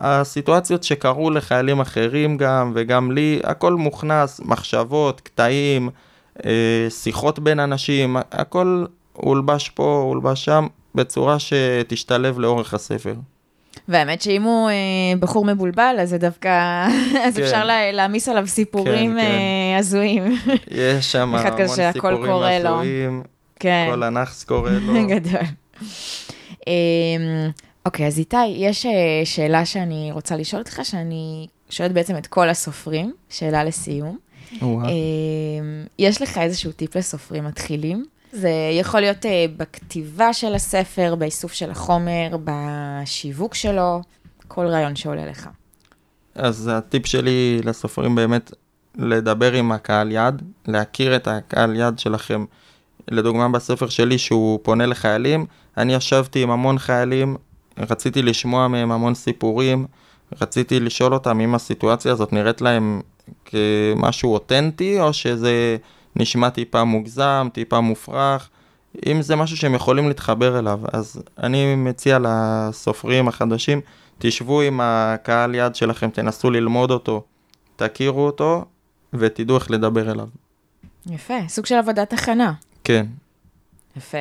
הסיטואציות 0.00 0.82
שקרו 0.82 1.30
לחיילים 1.30 1.80
אחרים 1.80 2.36
גם, 2.36 2.72
וגם 2.74 3.12
לי, 3.12 3.40
הכל 3.44 3.74
מוכנס, 3.74 4.40
מחשבות, 4.44 5.20
קטעים, 5.20 5.88
אה, 6.46 6.86
שיחות 6.88 7.38
בין 7.38 7.60
אנשים, 7.60 8.16
הכל 8.32 8.84
הולבש 9.12 9.68
פה, 9.68 10.02
הולבש 10.06 10.44
שם, 10.44 10.66
בצורה 10.94 11.36
שתשתלב 11.38 12.38
לאורך 12.38 12.74
הספר. 12.74 13.14
והאמת 13.88 14.22
שאם 14.22 14.42
הוא 14.42 14.68
אה, 14.68 14.74
בחור 15.20 15.44
מבולבל, 15.44 15.96
אז 16.00 16.10
זה 16.10 16.18
דווקא, 16.18 16.86
אז 17.26 17.36
כן. 17.36 17.42
אפשר 17.42 17.64
לה, 17.64 17.92
להעמיס 17.92 18.28
עליו 18.28 18.46
סיפורים 18.46 19.12
כן, 19.12 19.20
כן. 19.20 19.26
אה, 19.74 19.78
הזויים. 19.78 20.38
יש 20.70 21.12
שם 21.12 21.34
המון 21.34 21.66
סיפורים 21.92 22.32
הזויים, 22.32 23.22
כן. 23.60 23.88
כל 23.90 24.02
הנאחס 24.02 24.44
קורה 24.44 24.70
לו. 24.70 24.92
גדול. 25.14 25.40
אה, 26.68 27.48
אוקיי, 27.86 28.06
אז 28.06 28.18
איתי, 28.18 28.46
יש 28.46 28.86
אה, 28.86 28.92
שאלה 29.24 29.64
שאני 29.64 30.10
רוצה 30.12 30.36
לשאול 30.36 30.62
אותך, 30.62 30.80
שאני 30.82 31.46
שואלת 31.70 31.92
בעצם 31.92 32.16
את 32.16 32.26
כל 32.26 32.48
הסופרים, 32.48 33.12
שאלה 33.28 33.64
לסיום. 33.64 34.18
אה, 34.62 34.68
יש 35.98 36.22
לך 36.22 36.38
איזשהו 36.38 36.72
טיפ 36.72 36.96
לסופרים 36.96 37.44
מתחילים? 37.44 38.04
זה 38.32 38.50
יכול 38.80 39.00
להיות 39.00 39.24
uh, 39.24 39.28
בכתיבה 39.56 40.32
של 40.32 40.54
הספר, 40.54 41.14
באיסוף 41.14 41.52
של 41.52 41.70
החומר, 41.70 42.36
בשיווק 42.44 43.54
שלו, 43.54 44.00
כל 44.48 44.66
רעיון 44.66 44.96
שעולה 44.96 45.26
לך. 45.26 45.48
אז 46.34 46.70
הטיפ 46.72 47.06
שלי 47.06 47.60
לסופרים 47.64 48.14
באמת 48.14 48.52
לדבר 48.98 49.52
עם 49.52 49.72
הקהל 49.72 50.12
יד, 50.12 50.42
להכיר 50.66 51.16
את 51.16 51.28
הקהל 51.28 51.76
יד 51.76 51.98
שלכם. 51.98 52.44
לדוגמה 53.10 53.48
בספר 53.48 53.88
שלי 53.88 54.18
שהוא 54.18 54.58
פונה 54.62 54.86
לחיילים, 54.86 55.46
אני 55.76 55.94
ישבתי 55.94 56.42
עם 56.42 56.50
המון 56.50 56.78
חיילים, 56.78 57.36
רציתי 57.78 58.22
לשמוע 58.22 58.68
מהם 58.68 58.92
המון 58.92 59.14
סיפורים, 59.14 59.86
רציתי 60.40 60.80
לשאול 60.80 61.14
אותם 61.14 61.40
אם 61.40 61.54
הסיטואציה 61.54 62.12
הזאת 62.12 62.32
נראית 62.32 62.60
להם 62.60 63.00
כמשהו 63.44 64.34
אותנטי, 64.34 65.00
או 65.00 65.12
שזה 65.12 65.76
נשמע 66.16 66.50
טיפה 66.50 66.84
מוגזם, 66.84 67.48
טיפה 67.52 67.80
מופרך. 67.80 68.48
אם 69.06 69.22
זה 69.22 69.36
משהו 69.36 69.56
שהם 69.56 69.74
יכולים 69.74 70.08
להתחבר 70.08 70.58
אליו, 70.58 70.80
אז 70.92 71.22
אני 71.38 71.74
מציע 71.74 72.18
לסופרים 72.22 73.28
החדשים, 73.28 73.80
תשבו 74.18 74.60
עם 74.60 74.80
הקהל 74.82 75.54
יד 75.54 75.74
שלכם, 75.74 76.10
תנסו 76.10 76.50
ללמוד 76.50 76.90
אותו, 76.90 77.22
תכירו 77.76 78.26
אותו, 78.26 78.64
ותדעו 79.12 79.56
איך 79.56 79.70
לדבר 79.70 80.10
אליו. 80.10 80.26
יפה, 81.06 81.34
סוג 81.48 81.66
של 81.66 81.74
עבודת 81.74 82.12
הכנה. 82.12 82.52
כן. 82.84 83.06
יפה. 83.96 84.18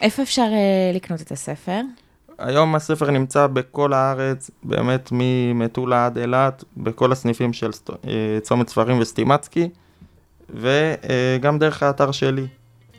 איפה 0.00 0.22
אפשר 0.22 0.46
uh, 0.46 0.96
לקנות 0.96 1.20
את 1.20 1.32
הספר? 1.32 1.80
היום 2.38 2.74
הספר 2.74 3.10
נמצא 3.10 3.46
בכל 3.46 3.92
הארץ, 3.92 4.50
באמת 4.62 5.08
ממטולה 5.12 6.06
עד 6.06 6.18
אילת, 6.18 6.64
בכל 6.76 7.12
הסניפים 7.12 7.52
של 7.52 7.70
אה, 7.88 8.38
צומת 8.42 8.68
ספרים 8.68 9.00
וסטימצקי. 9.00 9.68
וגם 10.54 11.58
דרך 11.58 11.82
האתר 11.82 12.12
שלי, 12.12 12.46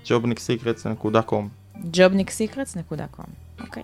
jobnicksecrets.com. 0.06 1.44
jobnicksecrets.com, 1.94 3.30
אוקיי. 3.62 3.84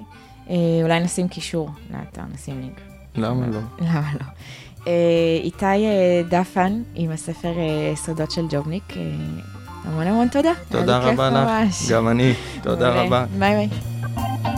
אה, 0.50 0.56
אולי 0.84 1.00
נשים 1.00 1.28
קישור 1.28 1.70
לאתר, 1.92 2.22
נשים 2.34 2.62
לינק. 2.62 2.82
למה 3.16 3.48
לא? 3.48 3.60
למה 3.80 4.12
לא? 4.14 4.26
אה, 4.88 4.94
איתי 5.44 5.66
אה, 5.66 6.22
דפן 6.30 6.82
עם 6.96 7.12
הספר 7.12 7.54
סודות 7.96 8.32
של 8.32 8.46
ג'ובניק, 8.50 8.94
המון 9.84 10.08
המון 10.08 10.28
תודה. 10.28 10.52
תודה 10.70 10.98
רבה 10.98 11.30
לך, 11.30 11.92
גם 11.92 12.08
אני, 12.08 12.34
תודה 12.64 12.90
רבה. 12.90 13.26
ביי 13.40 13.68
ביי. 13.68 14.57